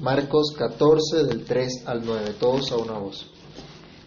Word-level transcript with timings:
Marcos 0.00 0.54
14 0.56 1.24
del 1.24 1.44
3 1.44 1.84
al 1.86 2.02
9, 2.04 2.34
todos 2.40 2.72
a 2.72 2.76
una 2.76 2.98
voz. 2.98 3.30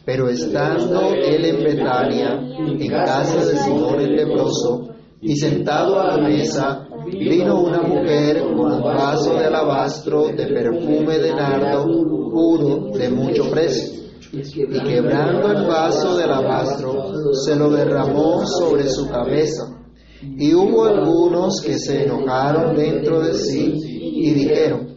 Pero 0.04 0.27
estando 0.27 1.13
él 1.13 1.46
en 1.46 1.63
Betania, 1.63 2.31
en 2.33 2.88
casa 2.89 3.46
de 3.46 3.58
Simón 3.58 4.00
el 4.00 4.16
leproso, 4.16 4.90
y 5.21 5.35
sentado 5.35 6.00
a 6.01 6.17
la 6.17 6.27
mesa, 6.27 6.87
vino 7.06 7.61
una 7.61 7.82
mujer 7.82 8.41
con 8.41 8.73
un 8.73 8.84
vaso 8.84 9.36
de 9.36 9.45
alabastro 9.45 10.27
de 10.29 10.48
perfume 10.48 11.20
de 11.20 11.34
nardo 11.34 11.86
puro 11.86 12.89
de 12.98 13.10
mucho 13.10 13.50
precio. 13.50 14.04
Y 14.32 14.84
quebrando 14.84 15.52
el 15.52 15.66
vaso 15.68 16.18
de 16.18 16.23
alabastro, 16.23 17.34
se 17.34 17.55
lo 17.55 17.70
derramó 17.70 18.46
sobre 18.46 18.89
su 18.89 19.07
cabeza. 19.07 19.80
Y 20.21 20.54
hubo 20.54 20.86
algunos 20.86 21.62
que 21.62 21.78
se 21.78 22.04
enojaron 22.04 22.75
dentro 22.75 23.21
de 23.21 23.36
sí 23.36 23.73
y 24.16 24.34
dijeron, 24.34 24.93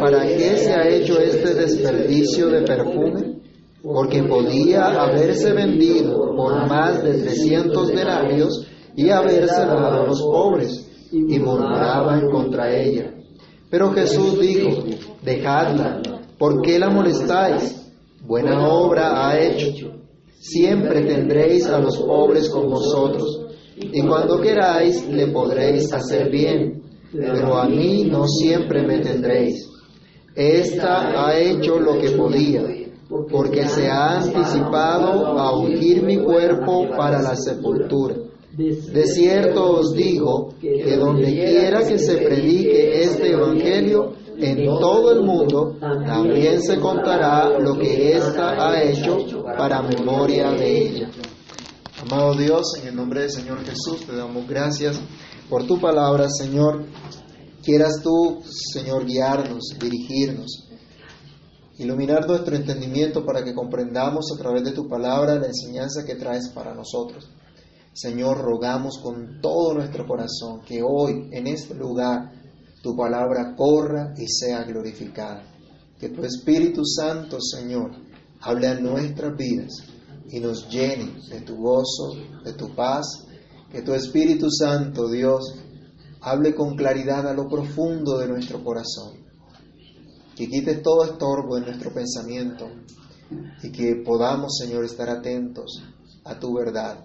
¿para 0.00 0.26
qué 0.26 0.56
se 0.56 0.72
ha 0.72 0.88
hecho 0.88 1.20
este 1.20 1.54
desperdicio 1.54 2.48
de 2.48 2.62
perfume? 2.62 3.40
Porque 3.82 4.22
podía 4.22 4.86
haberse 4.86 5.52
vendido 5.52 6.34
por 6.36 6.66
más 6.68 7.02
de 7.02 7.14
300 7.14 7.88
denarios 7.88 8.66
y 8.96 9.10
haberse 9.10 9.60
dado 9.60 10.02
a 10.02 10.06
los 10.06 10.22
pobres. 10.22 10.86
Y 11.12 11.38
murmuraban 11.40 12.30
contra 12.30 12.72
ella. 12.72 13.12
Pero 13.68 13.92
Jesús 13.92 14.38
dijo, 14.40 14.84
dejadla, 15.22 16.00
¿por 16.38 16.62
qué 16.62 16.78
la 16.78 16.88
molestáis? 16.88 17.92
Buena 18.24 18.68
obra 18.68 19.28
ha 19.28 19.38
hecho. 19.38 19.90
Siempre 20.38 21.02
tendréis 21.02 21.66
a 21.66 21.78
los 21.78 21.98
pobres 21.98 22.48
con 22.48 22.70
vosotros, 22.70 23.46
y 23.76 24.02
cuando 24.02 24.40
queráis 24.40 25.06
le 25.08 25.28
podréis 25.28 25.92
hacer 25.92 26.30
bien, 26.30 26.79
pero 27.12 27.58
a 27.58 27.68
mí 27.68 28.04
no 28.04 28.26
siempre 28.26 28.82
me 28.82 28.98
tendréis. 28.98 29.68
Esta 30.34 31.26
ha 31.26 31.38
hecho 31.38 31.78
lo 31.78 31.98
que 31.98 32.10
podía, 32.10 32.62
porque 33.30 33.66
se 33.66 33.88
ha 33.88 34.20
anticipado 34.20 35.26
a 35.26 35.56
ungir 35.58 36.02
mi 36.02 36.18
cuerpo 36.18 36.88
para 36.96 37.20
la 37.20 37.34
sepultura. 37.34 38.14
De 38.52 39.06
cierto 39.06 39.78
os 39.78 39.94
digo 39.94 40.54
que 40.60 40.96
donde 40.96 41.32
quiera 41.32 41.86
que 41.86 41.98
se 41.98 42.18
predique 42.18 43.02
este 43.02 43.32
Evangelio, 43.32 44.14
en 44.38 44.64
todo 44.64 45.12
el 45.12 45.22
mundo, 45.22 45.76
también 45.80 46.62
se 46.62 46.78
contará 46.78 47.58
lo 47.58 47.76
que 47.78 48.12
ésta 48.12 48.70
ha 48.70 48.82
hecho 48.82 49.18
para 49.44 49.82
memoria 49.82 50.50
de 50.52 50.86
ella. 50.86 51.10
Amado 52.02 52.34
Dios, 52.34 52.74
en 52.80 52.88
el 52.88 52.96
nombre 52.96 53.20
del 53.20 53.30
Señor 53.30 53.58
Jesús, 53.58 54.06
te 54.06 54.16
damos 54.16 54.48
gracias 54.48 54.98
por 55.50 55.66
tu 55.66 55.80
palabra, 55.80 56.28
Señor. 56.30 56.84
Quieras 57.62 58.00
tú, 58.02 58.40
Señor, 58.72 59.04
guiarnos, 59.04 59.76
dirigirnos, 59.78 60.68
iluminar 61.76 62.26
nuestro 62.26 62.56
entendimiento 62.56 63.26
para 63.26 63.44
que 63.44 63.52
comprendamos 63.52 64.32
a 64.32 64.38
través 64.38 64.64
de 64.64 64.72
tu 64.72 64.88
palabra 64.88 65.34
la 65.34 65.48
enseñanza 65.48 66.06
que 66.06 66.14
traes 66.14 66.48
para 66.50 66.72
nosotros. 66.72 67.28
Señor, 67.92 68.38
rogamos 68.38 68.98
con 69.02 69.40
todo 69.42 69.74
nuestro 69.74 70.06
corazón 70.06 70.62
que 70.64 70.80
hoy, 70.82 71.28
en 71.32 71.48
este 71.48 71.74
lugar, 71.74 72.32
tu 72.82 72.96
palabra 72.96 73.54
corra 73.56 74.14
y 74.16 74.26
sea 74.28 74.62
glorificada. 74.62 75.42
Que 75.98 76.08
tu 76.08 76.22
Espíritu 76.24 76.82
Santo, 76.84 77.38
Señor, 77.40 77.90
hable 78.40 78.68
a 78.68 78.80
nuestras 78.80 79.36
vidas 79.36 79.82
y 80.28 80.40
nos 80.40 80.68
llene 80.70 81.12
de 81.28 81.40
tu 81.40 81.56
gozo, 81.56 82.14
de 82.44 82.52
tu 82.54 82.74
paz. 82.74 83.26
Que 83.70 83.82
tu 83.82 83.94
Espíritu 83.94 84.50
Santo, 84.50 85.08
Dios, 85.08 85.54
hable 86.20 86.54
con 86.54 86.76
claridad 86.76 87.28
a 87.28 87.34
lo 87.34 87.48
profundo 87.48 88.18
de 88.18 88.28
nuestro 88.28 88.62
corazón. 88.64 89.18
Que 90.34 90.48
quites 90.48 90.82
todo 90.82 91.04
estorbo 91.04 91.56
en 91.56 91.64
nuestro 91.64 91.92
pensamiento 91.92 92.68
y 93.62 93.70
que 93.70 94.02
podamos, 94.04 94.56
Señor, 94.58 94.84
estar 94.84 95.08
atentos 95.08 95.82
a 96.24 96.38
tu 96.38 96.54
verdad 96.54 97.04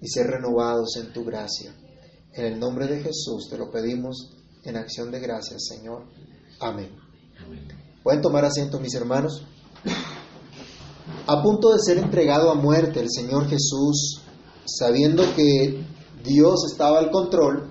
y 0.00 0.08
ser 0.08 0.26
renovados 0.26 0.96
en 0.96 1.12
tu 1.12 1.24
gracia. 1.24 1.74
En 2.32 2.46
el 2.46 2.58
nombre 2.58 2.86
de 2.86 3.00
Jesús 3.00 3.48
te 3.50 3.58
lo 3.58 3.70
pedimos 3.70 4.30
en 4.64 4.76
acción 4.76 5.10
de 5.10 5.20
gracias, 5.20 5.66
Señor. 5.66 6.06
Amén. 6.60 6.90
Pueden 8.02 8.22
tomar 8.22 8.44
asiento, 8.44 8.80
mis 8.80 8.94
hermanos. 8.94 9.44
A 11.26 11.42
punto 11.42 11.72
de 11.72 11.78
ser 11.80 11.98
entregado 11.98 12.50
a 12.50 12.54
muerte 12.54 13.00
el 13.00 13.10
Señor 13.10 13.46
Jesús, 13.48 14.23
sabiendo 14.66 15.24
que 15.34 15.84
Dios 16.22 16.64
estaba 16.70 16.98
al 16.98 17.10
control, 17.10 17.70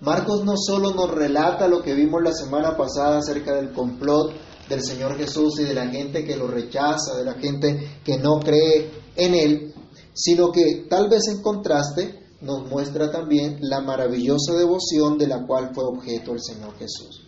Marcos 0.00 0.44
no 0.44 0.54
solo 0.56 0.92
nos 0.92 1.10
relata 1.10 1.68
lo 1.68 1.82
que 1.82 1.94
vimos 1.94 2.22
la 2.22 2.32
semana 2.32 2.76
pasada 2.76 3.18
acerca 3.18 3.54
del 3.54 3.72
complot 3.72 4.32
del 4.68 4.82
Señor 4.82 5.16
Jesús 5.16 5.60
y 5.60 5.64
de 5.64 5.74
la 5.74 5.88
gente 5.88 6.24
que 6.24 6.36
lo 6.36 6.46
rechaza, 6.46 7.16
de 7.16 7.24
la 7.24 7.34
gente 7.34 8.00
que 8.04 8.18
no 8.18 8.40
cree 8.40 8.90
en 9.16 9.34
Él, 9.34 9.74
sino 10.12 10.50
que 10.50 10.86
tal 10.88 11.08
vez 11.08 11.28
en 11.28 11.42
contraste 11.42 12.20
nos 12.40 12.68
muestra 12.68 13.10
también 13.10 13.58
la 13.62 13.80
maravillosa 13.80 14.54
devoción 14.54 15.16
de 15.16 15.28
la 15.28 15.46
cual 15.46 15.70
fue 15.74 15.84
objeto 15.84 16.32
el 16.32 16.42
Señor 16.42 16.76
Jesús. 16.78 17.26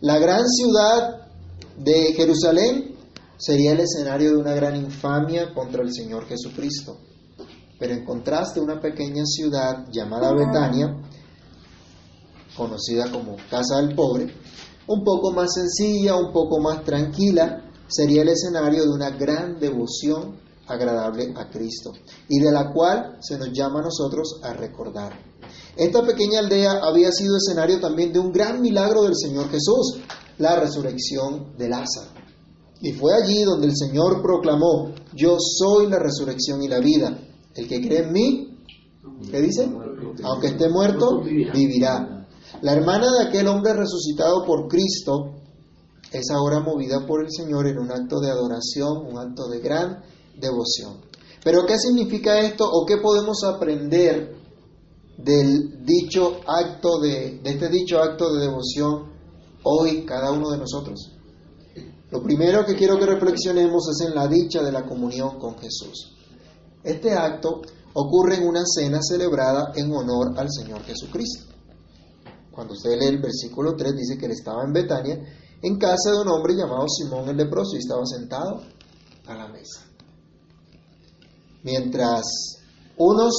La 0.00 0.18
gran 0.18 0.46
ciudad 0.46 1.28
de 1.78 2.12
Jerusalén 2.14 2.96
sería 3.38 3.72
el 3.72 3.80
escenario 3.80 4.32
de 4.32 4.36
una 4.36 4.54
gran 4.54 4.76
infamia 4.76 5.54
contra 5.54 5.82
el 5.82 5.92
Señor 5.92 6.26
Jesucristo. 6.26 6.98
Pero 7.82 7.94
en 7.94 8.04
contraste, 8.04 8.60
una 8.60 8.78
pequeña 8.78 9.24
ciudad 9.26 9.88
llamada 9.90 10.32
Betania, 10.32 11.02
conocida 12.56 13.10
como 13.10 13.34
Casa 13.50 13.78
del 13.80 13.96
Pobre, 13.96 14.32
un 14.86 15.02
poco 15.02 15.32
más 15.32 15.52
sencilla, 15.52 16.14
un 16.14 16.32
poco 16.32 16.60
más 16.60 16.84
tranquila, 16.84 17.60
sería 17.88 18.22
el 18.22 18.28
escenario 18.28 18.84
de 18.84 18.88
una 18.88 19.10
gran 19.10 19.58
devoción 19.58 20.36
agradable 20.68 21.34
a 21.36 21.50
Cristo 21.50 21.90
y 22.28 22.38
de 22.38 22.52
la 22.52 22.72
cual 22.72 23.18
se 23.20 23.36
nos 23.36 23.50
llama 23.52 23.80
a 23.80 23.86
nosotros 23.86 24.38
a 24.44 24.52
recordar. 24.52 25.18
Esta 25.76 26.06
pequeña 26.06 26.38
aldea 26.38 26.84
había 26.84 27.10
sido 27.10 27.36
escenario 27.36 27.80
también 27.80 28.12
de 28.12 28.20
un 28.20 28.30
gran 28.30 28.60
milagro 28.60 29.02
del 29.02 29.16
Señor 29.16 29.50
Jesús, 29.50 29.98
la 30.38 30.54
resurrección 30.54 31.56
de 31.58 31.68
Lázaro. 31.68 32.12
Y 32.80 32.92
fue 32.92 33.12
allí 33.14 33.42
donde 33.42 33.66
el 33.66 33.76
Señor 33.76 34.22
proclamó, 34.22 34.92
yo 35.14 35.36
soy 35.40 35.88
la 35.88 35.98
resurrección 35.98 36.62
y 36.62 36.68
la 36.68 36.78
vida. 36.78 37.21
El 37.54 37.68
que 37.68 37.80
cree 37.80 38.04
en 38.04 38.12
mí, 38.12 38.58
¿qué 39.30 39.40
dice? 39.40 39.70
Aunque 40.24 40.48
esté 40.48 40.68
muerto, 40.68 41.20
vivirá. 41.22 42.26
La 42.62 42.72
hermana 42.72 43.06
de 43.18 43.28
aquel 43.28 43.48
hombre 43.48 43.74
resucitado 43.74 44.44
por 44.44 44.68
Cristo 44.68 45.34
es 46.12 46.30
ahora 46.30 46.60
movida 46.60 47.06
por 47.06 47.24
el 47.24 47.30
Señor 47.30 47.66
en 47.66 47.78
un 47.78 47.90
acto 47.90 48.20
de 48.20 48.30
adoración, 48.30 49.06
un 49.06 49.18
acto 49.18 49.48
de 49.48 49.60
gran 49.60 50.02
devoción. 50.38 51.00
Pero 51.42 51.64
¿qué 51.66 51.78
significa 51.78 52.40
esto 52.40 52.64
o 52.70 52.86
qué 52.86 52.98
podemos 52.98 53.42
aprender 53.44 54.36
del 55.16 55.84
dicho 55.84 56.40
acto 56.46 57.00
de, 57.00 57.40
de 57.42 57.50
este 57.50 57.68
dicho 57.68 57.98
acto 57.98 58.32
de 58.34 58.46
devoción 58.46 59.12
hoy 59.64 60.04
cada 60.04 60.30
uno 60.30 60.50
de 60.50 60.58
nosotros? 60.58 61.12
Lo 62.10 62.22
primero 62.22 62.64
que 62.66 62.76
quiero 62.76 62.98
que 62.98 63.06
reflexionemos 63.06 63.88
es 63.88 64.06
en 64.06 64.14
la 64.14 64.28
dicha 64.28 64.62
de 64.62 64.70
la 64.70 64.84
comunión 64.84 65.38
con 65.38 65.58
Jesús. 65.58 66.11
Este 66.84 67.12
acto 67.12 67.62
ocurre 67.94 68.36
en 68.36 68.48
una 68.48 68.62
cena 68.64 68.98
celebrada 69.02 69.72
en 69.74 69.92
honor 69.92 70.38
al 70.38 70.48
Señor 70.50 70.82
Jesucristo. 70.82 71.52
Cuando 72.50 72.74
usted 72.74 72.98
lee 72.98 73.06
el 73.06 73.22
versículo 73.22 73.76
3 73.76 73.96
dice 73.96 74.18
que 74.18 74.26
él 74.26 74.32
estaba 74.32 74.64
en 74.64 74.72
Betania, 74.72 75.18
en 75.62 75.78
casa 75.78 76.10
de 76.10 76.20
un 76.20 76.28
hombre 76.28 76.54
llamado 76.54 76.86
Simón 76.88 77.28
el 77.28 77.36
leproso 77.36 77.76
y 77.76 77.78
estaba 77.78 78.04
sentado 78.04 78.62
a 79.26 79.34
la 79.34 79.48
mesa. 79.48 79.86
Mientras 81.62 82.24
unos 82.96 83.32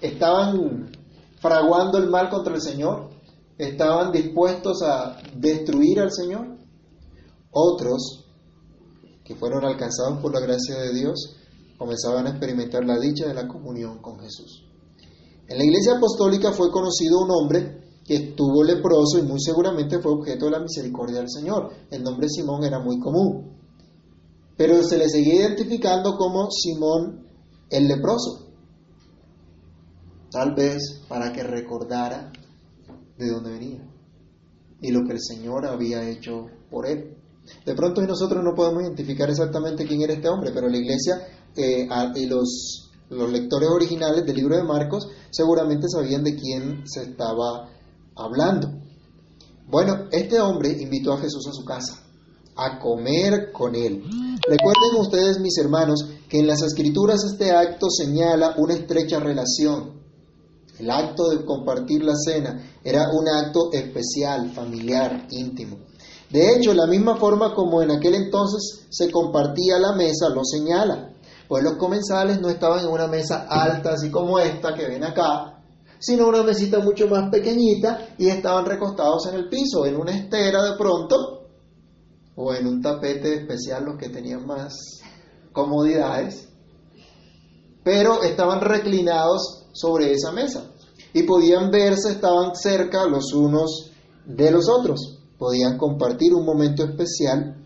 estaban 0.00 0.90
fraguando 1.40 1.98
el 1.98 2.08
mal 2.08 2.30
contra 2.30 2.54
el 2.54 2.62
Señor, 2.62 3.10
estaban 3.58 4.12
dispuestos 4.12 4.82
a 4.82 5.18
destruir 5.34 6.00
al 6.00 6.12
Señor, 6.12 6.56
otros 7.50 8.24
que 9.24 9.34
fueron 9.34 9.64
alcanzados 9.64 10.20
por 10.20 10.32
la 10.32 10.40
gracia 10.40 10.76
de 10.76 10.94
Dios 10.94 11.36
comenzaban 11.78 12.26
a 12.26 12.30
experimentar 12.30 12.84
la 12.84 12.98
dicha 12.98 13.26
de 13.26 13.34
la 13.34 13.48
comunión 13.48 14.00
con 14.00 14.18
Jesús. 14.18 14.64
En 15.48 15.58
la 15.58 15.64
iglesia 15.64 15.96
apostólica 15.96 16.52
fue 16.52 16.70
conocido 16.70 17.20
un 17.20 17.30
hombre 17.30 17.82
que 18.04 18.14
estuvo 18.14 18.64
leproso 18.64 19.18
y 19.18 19.22
muy 19.22 19.40
seguramente 19.40 20.00
fue 20.00 20.12
objeto 20.12 20.46
de 20.46 20.52
la 20.52 20.60
misericordia 20.60 21.18
del 21.18 21.30
Señor. 21.30 21.70
El 21.90 22.02
nombre 22.02 22.28
Simón 22.28 22.64
era 22.64 22.78
muy 22.80 22.98
común 22.98 23.52
pero 24.56 24.82
se 24.82 24.98
le 24.98 25.08
seguía 25.08 25.46
identificando 25.46 26.16
como 26.16 26.48
Simón 26.50 27.26
el 27.70 27.88
leproso. 27.88 28.46
Tal 30.30 30.54
vez 30.54 31.02
para 31.08 31.32
que 31.32 31.42
recordara 31.42 32.30
de 33.18 33.28
dónde 33.28 33.50
venía 33.50 33.84
y 34.80 34.90
lo 34.90 35.04
que 35.04 35.14
el 35.14 35.20
Señor 35.20 35.66
había 35.66 36.08
hecho 36.08 36.46
por 36.70 36.86
él. 36.86 37.16
De 37.66 37.74
pronto 37.74 38.02
nosotros 38.02 38.42
no 38.44 38.54
podemos 38.54 38.82
identificar 38.82 39.28
exactamente 39.28 39.84
quién 39.84 40.02
era 40.02 40.14
este 40.14 40.28
hombre, 40.28 40.52
pero 40.54 40.68
la 40.68 40.76
iglesia 40.76 41.26
eh, 41.56 41.88
y 42.14 42.26
los, 42.26 42.90
los 43.10 43.30
lectores 43.30 43.68
originales 43.68 44.24
del 44.24 44.36
libro 44.36 44.56
de 44.56 44.62
Marcos 44.62 45.08
seguramente 45.30 45.88
sabían 45.88 46.24
de 46.24 46.34
quién 46.36 46.86
se 46.86 47.02
estaba 47.02 47.68
hablando. 48.16 48.70
Bueno, 49.68 50.06
este 50.10 50.40
hombre 50.40 50.70
invitó 50.80 51.12
a 51.12 51.18
Jesús 51.18 51.46
a 51.46 51.52
su 51.52 51.64
casa, 51.64 52.02
a 52.56 52.78
comer 52.78 53.52
con 53.52 53.74
él. 53.74 54.02
Recuerden 54.46 55.00
ustedes, 55.00 55.38
mis 55.40 55.56
hermanos, 55.58 56.04
que 56.28 56.40
en 56.40 56.46
las 56.46 56.62
escrituras 56.62 57.24
este 57.24 57.52
acto 57.52 57.88
señala 57.90 58.54
una 58.58 58.74
estrecha 58.74 59.18
relación. 59.20 60.02
El 60.78 60.90
acto 60.90 61.28
de 61.30 61.44
compartir 61.44 62.02
la 62.02 62.14
cena 62.16 62.78
era 62.82 63.08
un 63.12 63.28
acto 63.28 63.70
especial, 63.72 64.50
familiar, 64.52 65.26
íntimo. 65.30 65.78
De 66.30 66.54
hecho, 66.54 66.72
la 66.72 66.86
misma 66.86 67.16
forma 67.16 67.54
como 67.54 67.82
en 67.82 67.90
aquel 67.90 68.14
entonces 68.14 68.86
se 68.90 69.10
compartía 69.10 69.78
la 69.78 69.92
mesa 69.92 70.30
lo 70.30 70.42
señala, 70.44 71.11
pues 71.52 71.64
los 71.64 71.74
comensales 71.74 72.40
no 72.40 72.48
estaban 72.48 72.80
en 72.80 72.90
una 72.90 73.06
mesa 73.08 73.46
alta, 73.46 73.92
así 73.92 74.10
como 74.10 74.38
esta 74.38 74.72
que 74.74 74.86
ven 74.86 75.04
acá, 75.04 75.62
sino 75.98 76.26
una 76.26 76.42
mesita 76.42 76.78
mucho 76.78 77.06
más 77.08 77.28
pequeñita 77.30 78.14
y 78.16 78.28
estaban 78.28 78.64
recostados 78.64 79.26
en 79.26 79.34
el 79.34 79.50
piso, 79.50 79.84
en 79.84 79.98
una 79.98 80.16
estera 80.16 80.62
de 80.62 80.78
pronto, 80.78 81.50
o 82.36 82.54
en 82.54 82.66
un 82.66 82.80
tapete 82.80 83.34
especial 83.34 83.84
los 83.84 83.98
que 83.98 84.08
tenían 84.08 84.46
más 84.46 85.02
comodidades, 85.52 86.48
pero 87.84 88.22
estaban 88.22 88.62
reclinados 88.62 89.66
sobre 89.74 90.10
esa 90.10 90.32
mesa 90.32 90.72
y 91.12 91.24
podían 91.24 91.70
verse, 91.70 92.12
estaban 92.12 92.56
cerca 92.56 93.04
los 93.04 93.34
unos 93.34 93.90
de 94.24 94.50
los 94.50 94.70
otros, 94.70 95.18
podían 95.36 95.76
compartir 95.76 96.32
un 96.32 96.46
momento 96.46 96.82
especial, 96.82 97.61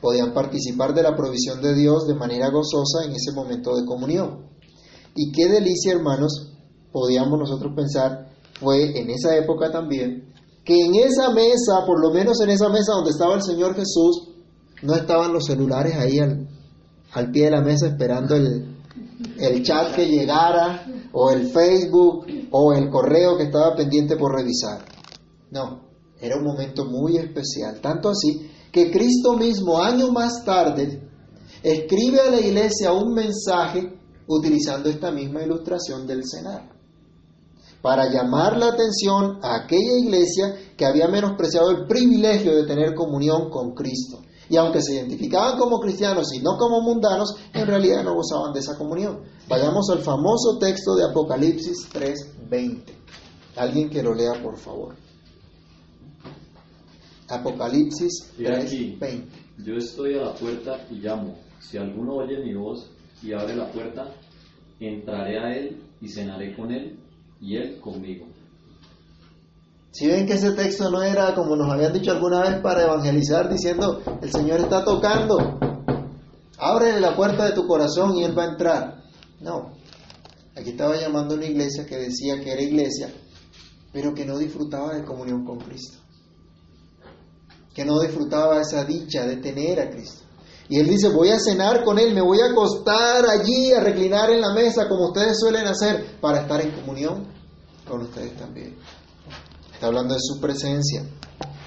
podían 0.00 0.32
participar 0.32 0.94
de 0.94 1.02
la 1.02 1.16
provisión 1.16 1.60
de 1.62 1.74
Dios 1.74 2.06
de 2.06 2.14
manera 2.14 2.50
gozosa 2.50 3.04
en 3.04 3.12
ese 3.12 3.32
momento 3.32 3.74
de 3.76 3.84
comunión. 3.84 4.46
Y 5.14 5.32
qué 5.32 5.48
delicia, 5.48 5.92
hermanos, 5.92 6.52
podíamos 6.92 7.38
nosotros 7.38 7.72
pensar 7.74 8.30
fue 8.60 8.98
en 8.98 9.10
esa 9.10 9.36
época 9.36 9.70
también, 9.70 10.32
que 10.64 10.74
en 10.74 10.94
esa 10.94 11.30
mesa, 11.30 11.84
por 11.86 12.00
lo 12.00 12.10
menos 12.12 12.40
en 12.40 12.50
esa 12.50 12.68
mesa 12.68 12.92
donde 12.92 13.10
estaba 13.10 13.34
el 13.34 13.42
Señor 13.42 13.74
Jesús, 13.74 14.30
no 14.82 14.94
estaban 14.94 15.32
los 15.32 15.46
celulares 15.46 15.94
ahí 15.96 16.18
al, 16.18 16.48
al 17.12 17.30
pie 17.30 17.44
de 17.44 17.50
la 17.50 17.60
mesa 17.60 17.86
esperando 17.86 18.34
el, 18.34 18.76
el 19.38 19.62
chat 19.62 19.94
que 19.94 20.06
llegara, 20.06 20.86
o 21.12 21.30
el 21.30 21.48
Facebook, 21.48 22.26
o 22.50 22.72
el 22.74 22.90
correo 22.90 23.36
que 23.36 23.44
estaba 23.44 23.74
pendiente 23.74 24.16
por 24.16 24.34
revisar. 24.34 24.84
No, 25.50 25.80
era 26.20 26.36
un 26.36 26.44
momento 26.44 26.84
muy 26.84 27.16
especial, 27.16 27.80
tanto 27.80 28.10
así 28.10 28.50
que 28.72 28.90
Cristo 28.90 29.36
mismo, 29.36 29.82
años 29.82 30.10
más 30.10 30.44
tarde, 30.44 31.02
escribe 31.62 32.20
a 32.20 32.30
la 32.30 32.40
iglesia 32.40 32.92
un 32.92 33.14
mensaje 33.14 33.98
utilizando 34.28 34.88
esta 34.88 35.10
misma 35.10 35.42
ilustración 35.42 36.06
del 36.06 36.22
cenar 36.24 36.76
para 37.86 38.10
llamar 38.10 38.56
la 38.56 38.70
atención 38.70 39.38
a 39.42 39.62
aquella 39.62 39.98
iglesia 39.98 40.56
que 40.76 40.84
había 40.84 41.06
menospreciado 41.06 41.70
el 41.70 41.86
privilegio 41.86 42.56
de 42.56 42.66
tener 42.66 42.96
comunión 42.96 43.48
con 43.48 43.74
Cristo. 43.74 44.22
Y 44.48 44.56
aunque 44.56 44.82
se 44.82 44.94
identificaban 44.94 45.56
como 45.56 45.78
cristianos 45.78 46.32
y 46.34 46.40
no 46.40 46.56
como 46.56 46.80
mundanos, 46.80 47.36
en 47.54 47.64
realidad 47.64 48.02
no 48.02 48.14
gozaban 48.14 48.52
de 48.52 48.58
esa 48.58 48.76
comunión. 48.76 49.22
Vayamos 49.48 49.88
al 49.90 50.00
famoso 50.00 50.58
texto 50.58 50.96
de 50.96 51.04
Apocalipsis 51.04 51.88
3:20. 51.92 52.92
Alguien 53.54 53.88
que 53.88 54.02
lo 54.02 54.14
lea, 54.14 54.40
por 54.42 54.56
favor. 54.56 54.96
Apocalipsis 57.28 58.32
3:20. 58.38 59.24
Yo 59.64 59.74
estoy 59.74 60.14
a 60.14 60.22
la 60.22 60.34
puerta 60.34 60.86
y 60.90 60.96
llamo. 60.96 61.36
Si 61.60 61.78
alguno 61.78 62.16
oye 62.16 62.38
mi 62.44 62.54
voz 62.54 62.90
y 63.22 63.32
abre 63.32 63.56
la 63.56 63.70
puerta, 63.70 64.12
entraré 64.78 65.38
a 65.38 65.56
él 65.56 65.82
y 66.00 66.08
cenaré 66.08 66.54
con 66.54 66.70
él 66.70 66.98
y 67.40 67.56
Él 67.56 67.80
conmigo. 67.80 68.26
Si 69.90 70.06
ven 70.06 70.26
que 70.26 70.34
ese 70.34 70.52
texto 70.52 70.90
no 70.90 71.02
era, 71.02 71.34
como 71.34 71.56
nos 71.56 71.70
habían 71.70 71.92
dicho 71.92 72.12
alguna 72.12 72.42
vez, 72.42 72.60
para 72.60 72.82
evangelizar 72.82 73.48
diciendo, 73.48 74.02
el 74.20 74.30
Señor 74.30 74.60
está 74.60 74.84
tocando, 74.84 75.58
ábrele 76.58 77.00
la 77.00 77.16
puerta 77.16 77.46
de 77.46 77.52
tu 77.52 77.66
corazón 77.66 78.16
y 78.16 78.24
Él 78.24 78.36
va 78.36 78.44
a 78.44 78.50
entrar. 78.50 79.02
No, 79.40 79.72
aquí 80.54 80.70
estaba 80.70 81.00
llamando 81.00 81.34
a 81.34 81.36
una 81.38 81.46
iglesia 81.46 81.86
que 81.86 81.96
decía 81.96 82.40
que 82.40 82.52
era 82.52 82.60
iglesia, 82.60 83.10
pero 83.92 84.12
que 84.12 84.26
no 84.26 84.36
disfrutaba 84.36 84.94
de 84.94 85.04
comunión 85.04 85.44
con 85.44 85.58
Cristo, 85.58 85.98
que 87.76 87.84
no 87.84 88.00
disfrutaba 88.00 88.62
esa 88.62 88.84
dicha 88.84 89.26
de 89.26 89.36
tener 89.36 89.78
a 89.78 89.90
Cristo. 89.90 90.24
Y 90.66 90.80
él 90.80 90.88
dice, 90.88 91.10
voy 91.10 91.28
a 91.28 91.38
cenar 91.38 91.84
con 91.84 91.98
él, 91.98 92.14
me 92.14 92.22
voy 92.22 92.40
a 92.40 92.50
acostar 92.50 93.26
allí, 93.28 93.70
a 93.70 93.80
reclinar 93.80 94.30
en 94.30 94.40
la 94.40 94.54
mesa, 94.54 94.88
como 94.88 95.08
ustedes 95.08 95.38
suelen 95.38 95.66
hacer, 95.66 96.18
para 96.18 96.40
estar 96.40 96.58
en 96.62 96.70
comunión 96.70 97.26
con 97.86 98.00
ustedes 98.00 98.34
también. 98.38 98.76
Está 99.74 99.88
hablando 99.88 100.14
de 100.14 100.20
su 100.20 100.40
presencia 100.40 101.04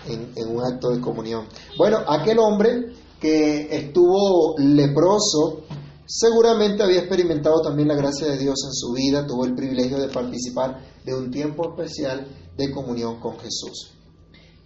en, 0.08 0.50
un 0.50 0.66
acto 0.66 0.90
de 0.90 1.00
comunión. 1.00 1.46
Bueno, 1.78 2.00
aquel 2.08 2.40
hombre 2.40 2.88
que 3.22 3.68
estuvo 3.70 4.56
leproso, 4.58 5.62
seguramente 6.08 6.82
había 6.82 7.02
experimentado 7.02 7.62
también 7.62 7.88
la 7.88 7.96
gracia 7.96 8.26
de 8.26 8.38
Dios 8.40 8.56
en 8.66 8.74
su 8.74 8.94
vida, 8.94 9.28
tuvo 9.28 9.46
el 9.46 9.54
privilegio 9.54 10.00
de 10.00 10.08
participar 10.08 10.82
de 11.06 11.14
un 11.14 11.30
tiempo 11.30 11.70
especial 11.70 12.28
de 12.58 12.72
comunión 12.72 13.20
con 13.20 13.38
Jesús. 13.38 13.99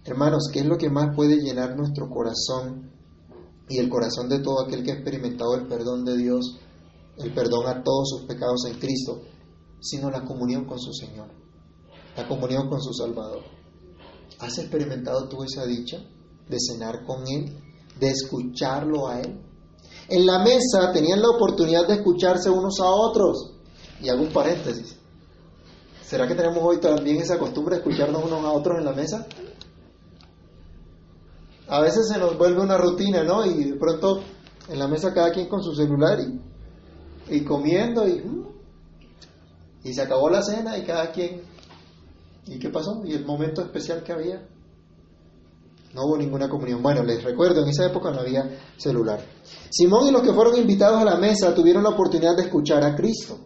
Hermanos, 0.06 0.50
¿qué 0.52 0.60
es 0.60 0.66
lo 0.66 0.76
que 0.76 0.90
más 0.90 1.16
puede 1.16 1.36
llenar 1.36 1.76
nuestro 1.76 2.10
corazón 2.10 2.90
y 3.70 3.78
el 3.78 3.88
corazón 3.88 4.28
de 4.28 4.40
todo 4.40 4.60
aquel 4.60 4.84
que 4.84 4.92
ha 4.92 4.96
experimentado 4.96 5.54
el 5.54 5.66
perdón 5.66 6.04
de 6.04 6.18
Dios, 6.18 6.58
el 7.16 7.32
perdón 7.32 7.66
a 7.68 7.82
todos 7.82 8.10
sus 8.10 8.26
pecados 8.26 8.66
en 8.66 8.78
Cristo, 8.78 9.22
sino 9.80 10.10
la 10.10 10.22
comunión 10.26 10.66
con 10.66 10.78
su 10.78 10.92
Señor, 10.92 11.28
la 12.18 12.28
comunión 12.28 12.68
con 12.68 12.82
su 12.82 12.92
Salvador. 12.92 13.44
¿Has 14.40 14.58
experimentado 14.58 15.26
tú 15.26 15.42
esa 15.42 15.64
dicha 15.64 15.96
de 16.50 16.58
cenar 16.60 17.06
con 17.06 17.26
Él, 17.26 17.56
de 17.98 18.08
escucharlo 18.08 19.08
a 19.08 19.20
Él? 19.22 19.40
En 20.10 20.26
la 20.26 20.40
mesa 20.40 20.92
tenían 20.92 21.22
la 21.22 21.30
oportunidad 21.30 21.88
de 21.88 21.94
escucharse 21.94 22.50
unos 22.50 22.78
a 22.78 22.90
otros. 22.90 23.54
Y 24.02 24.10
hago 24.10 24.22
un 24.22 24.32
paréntesis. 24.32 24.96
¿Será 26.04 26.28
que 26.28 26.34
tenemos 26.34 26.62
hoy 26.62 26.78
también 26.78 27.16
esa 27.22 27.38
costumbre 27.38 27.76
de 27.76 27.80
escucharnos 27.80 28.22
unos 28.22 28.44
a 28.44 28.52
otros 28.52 28.78
en 28.78 28.84
la 28.84 28.92
mesa? 28.92 29.26
A 31.68 31.80
veces 31.80 32.08
se 32.08 32.18
nos 32.18 32.36
vuelve 32.36 32.60
una 32.60 32.76
rutina, 32.76 33.24
¿no? 33.24 33.44
Y 33.44 33.64
de 33.64 33.76
pronto 33.76 34.20
en 34.68 34.78
la 34.78 34.88
mesa 34.88 35.12
cada 35.12 35.30
quien 35.30 35.48
con 35.48 35.62
su 35.62 35.74
celular 35.74 36.18
y, 36.20 37.36
y 37.36 37.44
comiendo 37.44 38.06
y, 38.08 38.22
y 39.84 39.92
se 39.92 40.02
acabó 40.02 40.28
la 40.30 40.42
cena 40.42 40.76
y 40.78 40.82
cada 40.82 41.10
quien... 41.10 41.42
¿Y 42.46 42.58
qué 42.58 42.68
pasó? 42.68 43.02
¿Y 43.04 43.14
el 43.14 43.24
momento 43.24 43.62
especial 43.62 44.02
que 44.02 44.12
había? 44.12 44.46
No 45.94 46.06
hubo 46.06 46.16
ninguna 46.18 46.48
comunión. 46.48 46.82
Bueno, 46.82 47.02
les 47.02 47.22
recuerdo, 47.22 47.62
en 47.62 47.68
esa 47.68 47.86
época 47.86 48.10
no 48.10 48.20
había 48.20 48.58
celular. 48.76 49.20
Simón 49.70 50.08
y 50.08 50.10
los 50.10 50.22
que 50.22 50.32
fueron 50.34 50.58
invitados 50.58 51.00
a 51.00 51.04
la 51.04 51.16
mesa 51.16 51.54
tuvieron 51.54 51.82
la 51.82 51.90
oportunidad 51.90 52.36
de 52.36 52.42
escuchar 52.42 52.82
a 52.82 52.94
Cristo. 52.94 53.38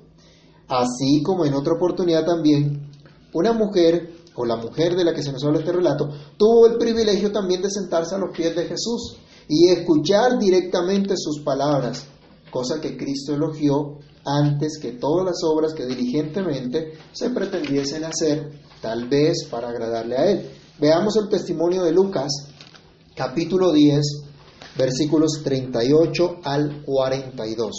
Así 0.66 1.22
como 1.22 1.44
en 1.44 1.54
otra 1.54 1.74
oportunidad 1.74 2.24
también, 2.24 2.90
una 3.32 3.52
mujer 3.52 4.17
o 4.38 4.44
la 4.44 4.56
mujer 4.56 4.94
de 4.94 5.04
la 5.04 5.12
que 5.12 5.22
se 5.22 5.32
nos 5.32 5.42
habla 5.42 5.58
este 5.58 5.72
relato, 5.72 6.08
tuvo 6.36 6.68
el 6.68 6.78
privilegio 6.78 7.32
también 7.32 7.60
de 7.60 7.70
sentarse 7.70 8.14
a 8.14 8.18
los 8.18 8.30
pies 8.34 8.54
de 8.54 8.66
Jesús 8.66 9.16
y 9.48 9.68
escuchar 9.68 10.38
directamente 10.38 11.14
sus 11.16 11.40
palabras, 11.40 12.06
cosa 12.50 12.80
que 12.80 12.96
Cristo 12.96 13.34
elogió 13.34 13.98
antes 14.24 14.78
que 14.80 14.92
todas 14.92 15.26
las 15.26 15.42
obras 15.42 15.74
que 15.74 15.86
diligentemente 15.86 16.92
se 17.12 17.30
pretendiesen 17.30 18.04
hacer, 18.04 18.52
tal 18.80 19.08
vez 19.08 19.44
para 19.50 19.70
agradarle 19.70 20.16
a 20.16 20.30
Él. 20.30 20.50
Veamos 20.78 21.16
el 21.16 21.28
testimonio 21.28 21.82
de 21.82 21.90
Lucas, 21.90 22.30
capítulo 23.16 23.72
10, 23.72 24.00
versículos 24.76 25.40
38 25.42 26.40
al 26.44 26.84
42. 26.84 27.72